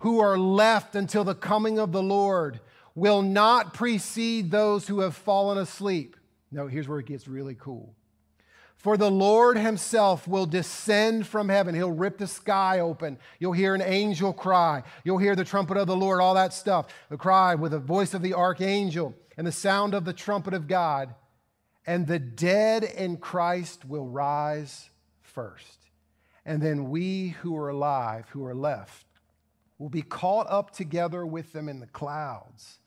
who 0.00 0.20
are 0.20 0.36
left 0.36 0.94
until 0.94 1.24
the 1.24 1.34
coming 1.34 1.78
of 1.78 1.90
the 1.90 2.02
Lord, 2.02 2.60
will 2.94 3.22
not 3.22 3.72
precede 3.72 4.50
those 4.50 4.86
who 4.86 5.00
have 5.00 5.16
fallen 5.16 5.56
asleep. 5.56 6.18
No, 6.52 6.66
here's 6.66 6.88
where 6.88 6.98
it 6.98 7.06
gets 7.06 7.26
really 7.26 7.54
cool. 7.54 7.94
For 8.76 8.98
the 8.98 9.10
Lord 9.10 9.56
himself 9.56 10.28
will 10.28 10.44
descend 10.44 11.26
from 11.26 11.48
heaven. 11.48 11.74
He'll 11.74 11.90
rip 11.90 12.18
the 12.18 12.26
sky 12.26 12.80
open. 12.80 13.16
You'll 13.38 13.54
hear 13.54 13.74
an 13.74 13.80
angel 13.80 14.34
cry. 14.34 14.82
You'll 15.04 15.16
hear 15.16 15.34
the 15.34 15.42
trumpet 15.42 15.78
of 15.78 15.86
the 15.86 15.96
Lord, 15.96 16.20
all 16.20 16.34
that 16.34 16.52
stuff. 16.52 16.88
The 17.08 17.16
cry 17.16 17.54
with 17.54 17.72
the 17.72 17.78
voice 17.78 18.12
of 18.12 18.20
the 18.20 18.34
archangel 18.34 19.14
and 19.38 19.46
the 19.46 19.52
sound 19.52 19.94
of 19.94 20.04
the 20.04 20.12
trumpet 20.12 20.52
of 20.52 20.68
God. 20.68 21.14
And 21.86 22.06
the 22.06 22.18
dead 22.18 22.84
in 22.84 23.16
Christ 23.16 23.84
will 23.84 24.06
rise 24.06 24.90
first. 25.22 25.78
And 26.44 26.62
then 26.62 26.90
we 26.90 27.28
who 27.40 27.56
are 27.56 27.68
alive, 27.68 28.26
who 28.30 28.44
are 28.44 28.54
left, 28.54 29.06
will 29.78 29.88
be 29.88 30.02
caught 30.02 30.46
up 30.50 30.70
together 30.72 31.24
with 31.24 31.52
them 31.52 31.68
in 31.68 31.80
the 31.80 31.86
clouds 31.86 32.78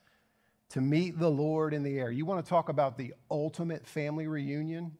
to 0.69 0.81
meet 0.81 1.19
the 1.19 1.29
Lord 1.29 1.73
in 1.73 1.83
the 1.83 1.99
air. 1.99 2.11
You 2.11 2.25
want 2.25 2.43
to 2.43 2.49
talk 2.49 2.69
about 2.69 2.97
the 2.97 3.13
ultimate 3.29 3.85
family 3.85 4.27
reunion? 4.27 4.97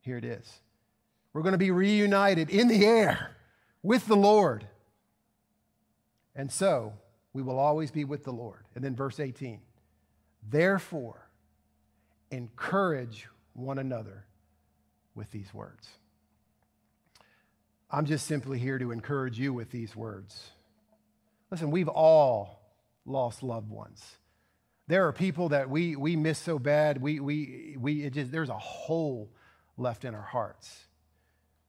Here 0.00 0.18
it 0.18 0.24
is. 0.24 0.60
We're 1.32 1.42
going 1.42 1.52
to 1.52 1.58
be 1.58 1.70
reunited 1.70 2.48
in 2.48 2.68
the 2.68 2.84
air 2.84 3.36
with 3.82 4.06
the 4.06 4.16
Lord. 4.16 4.66
And 6.34 6.50
so 6.50 6.94
we 7.32 7.42
will 7.42 7.58
always 7.58 7.90
be 7.90 8.04
with 8.04 8.24
the 8.24 8.32
Lord. 8.32 8.64
And 8.74 8.82
then 8.82 8.94
verse 8.94 9.20
18. 9.20 9.60
Therefore, 10.48 11.25
encourage 12.30 13.28
one 13.54 13.78
another 13.78 14.24
with 15.14 15.30
these 15.30 15.52
words. 15.54 15.88
I'm 17.90 18.04
just 18.04 18.26
simply 18.26 18.58
here 18.58 18.78
to 18.78 18.90
encourage 18.90 19.38
you 19.38 19.52
with 19.52 19.70
these 19.70 19.94
words. 19.94 20.50
Listen, 21.50 21.70
we've 21.70 21.88
all 21.88 22.60
lost 23.04 23.42
loved 23.42 23.70
ones. 23.70 24.04
There 24.88 25.06
are 25.06 25.12
people 25.12 25.50
that 25.50 25.70
we, 25.70 25.96
we 25.96 26.16
miss 26.16 26.38
so 26.38 26.58
bad, 26.58 27.00
we, 27.00 27.20
we, 27.20 27.76
we, 27.78 28.08
just, 28.10 28.30
there's 28.30 28.50
a 28.50 28.58
hole 28.58 29.30
left 29.76 30.04
in 30.04 30.14
our 30.14 30.22
hearts. 30.22 30.84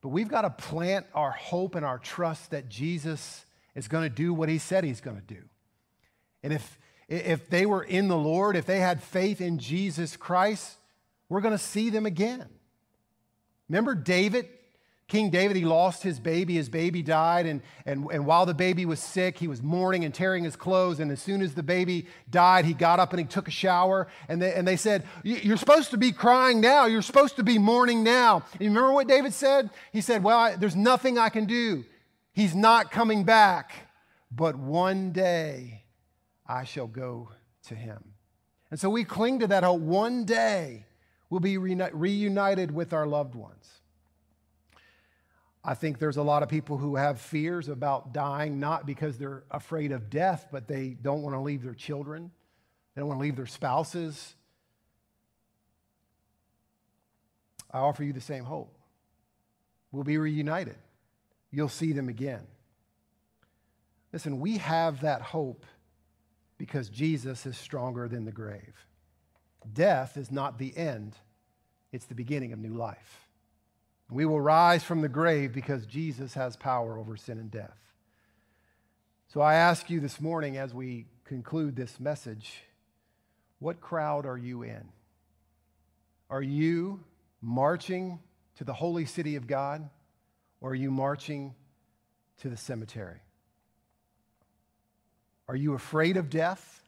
But 0.02 0.10
we've 0.10 0.28
got 0.28 0.42
to 0.42 0.50
plant 0.50 1.06
our 1.14 1.32
hope 1.32 1.76
and 1.76 1.86
our 1.86 1.98
trust 1.98 2.52
that 2.52 2.70
Jesus 2.70 3.46
is 3.76 3.88
going 3.88 4.04
to 4.04 4.16
do 4.16 4.34
what 4.34 4.50
he 4.50 4.58
said 4.58 4.84
he's 4.84 5.02
going 5.02 5.18
to 5.18 5.34
do. 5.34 5.42
And 6.44 6.54
if, 6.54 6.78
if 7.08 7.50
they 7.50 7.66
were 7.66 7.84
in 7.84 8.08
the 8.08 8.18
Lord, 8.18 8.56
if 8.56 8.66
they 8.66 8.80
had 8.80 9.02
faith 9.02 9.42
in 9.42 9.60
Jesus 9.60 10.18
Christ, 10.18 10.78
we're 11.30 11.42
going 11.42 11.54
to 11.54 11.58
see 11.58 11.90
them 11.90 12.06
again. 12.06 12.48
Remember 13.70 13.96
David? 13.96 14.48
King 15.08 15.30
David, 15.30 15.56
he 15.56 15.64
lost 15.64 16.04
his 16.04 16.20
baby. 16.20 16.56
His 16.56 16.68
baby 16.68 17.02
died. 17.02 17.46
And, 17.46 17.62
and, 17.86 18.08
and 18.12 18.26
while 18.26 18.46
the 18.46 18.54
baby 18.54 18.86
was 18.86 19.00
sick, 19.00 19.38
he 19.38 19.48
was 19.48 19.64
mourning 19.64 20.04
and 20.04 20.14
tearing 20.14 20.44
his 20.44 20.58
clothes. 20.58 21.00
And 21.00 21.10
as 21.12 21.22
soon 21.22 21.42
as 21.42 21.54
the 21.54 21.64
baby 21.64 22.08
died, 22.30 22.66
he 22.66 22.74
got 22.74 23.00
up 23.00 23.12
and 23.12 23.20
he 23.22 23.26
took 23.26 23.48
a 23.48 23.52
shower. 23.52 24.08
And 24.28 24.42
they, 24.42 24.54
and 24.54 24.68
they 24.68 24.76
said, 24.76 25.06
You're 25.24 25.56
supposed 25.56 25.92
to 25.92 25.98
be 25.98 26.12
crying 26.12 26.60
now. 26.60 26.88
You're 26.88 27.02
supposed 27.02 27.38
to 27.38 27.44
be 27.44 27.58
mourning 27.58 28.04
now. 28.04 28.44
And 28.54 28.62
you 28.62 28.68
remember 28.68 28.92
what 28.92 29.08
David 29.08 29.34
said? 29.34 29.70
He 29.94 30.02
said, 30.02 30.24
Well, 30.24 30.38
I, 30.38 30.56
there's 30.58 30.76
nothing 30.76 31.18
I 31.18 31.30
can 31.30 31.46
do. 31.46 31.86
He's 32.34 32.54
not 32.54 32.92
coming 32.92 33.24
back. 33.24 33.72
But 34.30 34.58
one 34.58 35.14
day 35.14 35.86
I 36.48 36.64
shall 36.64 36.88
go 36.88 37.30
to 37.68 37.76
him. 37.76 38.14
And 38.72 38.80
so 38.80 38.90
we 38.90 39.04
cling 39.04 39.40
to 39.40 39.48
that 39.48 39.64
hope. 39.64 39.82
One 39.82 40.26
day 40.26 40.86
we'll 41.30 41.40
be 41.40 41.58
reunited 41.58 42.72
with 42.72 42.94
our 42.94 43.06
loved 43.06 43.36
ones. 43.36 43.82
I 45.64 45.74
think 45.74 46.00
there's 46.00 46.16
a 46.16 46.24
lot 46.24 46.44
of 46.44 46.50
people 46.50 46.78
who 46.78 46.96
have 46.96 47.20
fears 47.20 47.68
about 47.68 48.14
dying, 48.14 48.58
not 48.58 48.86
because 48.86 49.18
they're 49.18 49.44
afraid 49.52 49.92
of 49.92 50.10
death, 50.10 50.48
but 50.50 50.66
they 50.66 50.90
don't 50.90 51.22
want 51.22 51.36
to 51.36 51.42
leave 51.42 51.62
their 51.62 51.74
children, 51.74 52.32
they 52.96 53.02
don't 53.02 53.10
want 53.10 53.20
to 53.20 53.24
leave 53.24 53.36
their 53.36 53.46
spouses. 53.46 54.34
I 57.70 57.80
offer 57.80 58.02
you 58.06 58.14
the 58.14 58.22
same 58.22 58.46
hope. 58.46 58.78
We'll 59.92 60.06
be 60.06 60.18
reunited, 60.18 60.78
you'll 61.52 61.68
see 61.68 61.92
them 61.92 62.08
again. 62.08 62.48
Listen, 64.14 64.40
we 64.40 64.58
have 64.60 65.02
that 65.02 65.22
hope 65.22 65.66
because 66.58 66.90
Jesus 66.90 67.46
is 67.46 67.58
stronger 67.58 68.08
than 68.08 68.26
the 68.26 68.32
grave. 68.32 68.86
Death 69.74 70.18
is 70.18 70.32
not 70.32 70.58
the 70.58 70.76
end, 70.78 71.16
it's 71.92 72.06
the 72.06 72.16
beginning 72.16 72.54
of 72.54 72.60
new 72.60 72.74
life. 72.74 73.28
We 74.10 74.26
will 74.26 74.40
rise 74.40 74.84
from 74.84 75.02
the 75.02 75.10
grave 75.10 75.54
because 75.54 75.86
Jesus 75.86 76.34
has 76.34 76.56
power 76.56 76.98
over 76.98 77.18
sin 77.18 77.40
and 77.40 77.52
death. 77.52 77.78
So 79.28 79.42
I 79.42 79.56
ask 79.56 79.90
you 79.90 80.00
this 80.00 80.22
morning 80.22 80.58
as 80.58 80.74
we 80.74 81.06
conclude 81.26 81.76
this 81.76 82.00
message 82.00 82.64
what 83.60 83.82
crowd 83.82 84.26
are 84.26 84.38
you 84.38 84.64
in? 84.64 84.88
Are 86.30 86.42
you 86.42 87.04
marching 87.42 88.20
to 88.58 88.64
the 88.64 88.74
holy 88.74 89.06
city 89.06 89.36
of 89.36 89.48
God 89.48 89.90
or 90.62 90.72
are 90.72 90.76
you 90.76 90.92
marching 90.92 91.56
to 92.42 92.50
the 92.50 92.58
cemetery? 92.58 93.20
Are 95.50 95.56
you 95.56 95.74
afraid 95.74 96.18
of 96.18 96.30
death 96.30 96.84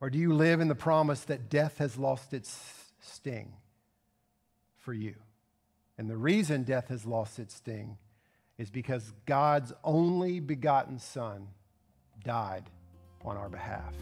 or 0.00 0.10
do 0.10 0.18
you 0.18 0.34
live 0.34 0.60
in 0.60 0.68
the 0.68 0.74
promise 0.74 1.24
that 1.24 1.48
death 1.48 1.78
has 1.78 1.96
lost 1.96 2.34
its 2.34 2.92
sting 3.00 3.54
for 4.76 4.92
you? 4.92 5.14
And 5.96 6.10
the 6.10 6.16
reason 6.16 6.64
death 6.64 6.88
has 6.88 7.06
lost 7.06 7.38
its 7.38 7.54
sting 7.54 7.96
is 8.58 8.70
because 8.70 9.14
God's 9.24 9.72
only 9.82 10.40
begotten 10.40 10.98
Son 10.98 11.48
died 12.22 12.64
on 13.24 13.38
our 13.38 13.48
behalf. 13.48 13.94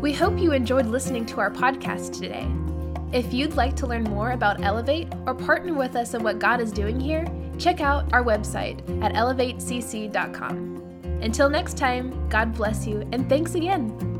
We 0.00 0.14
hope 0.14 0.38
you 0.38 0.52
enjoyed 0.52 0.86
listening 0.86 1.26
to 1.26 1.40
our 1.40 1.50
podcast 1.50 2.18
today. 2.18 2.48
If 3.12 3.34
you'd 3.34 3.56
like 3.56 3.76
to 3.76 3.86
learn 3.86 4.04
more 4.04 4.30
about 4.30 4.62
Elevate 4.62 5.08
or 5.26 5.34
partner 5.34 5.74
with 5.74 5.96
us 5.96 6.14
in 6.14 6.22
what 6.22 6.38
God 6.38 6.60
is 6.60 6.72
doing 6.72 6.98
here, 6.98 7.26
check 7.58 7.80
out 7.80 8.12
our 8.12 8.22
website 8.22 8.78
at 9.02 9.12
elevatecc.com. 9.14 10.78
Until 11.22 11.50
next 11.50 11.76
time, 11.76 12.28
God 12.28 12.54
bless 12.54 12.86
you 12.86 13.06
and 13.12 13.28
thanks 13.28 13.54
again. 13.54 14.17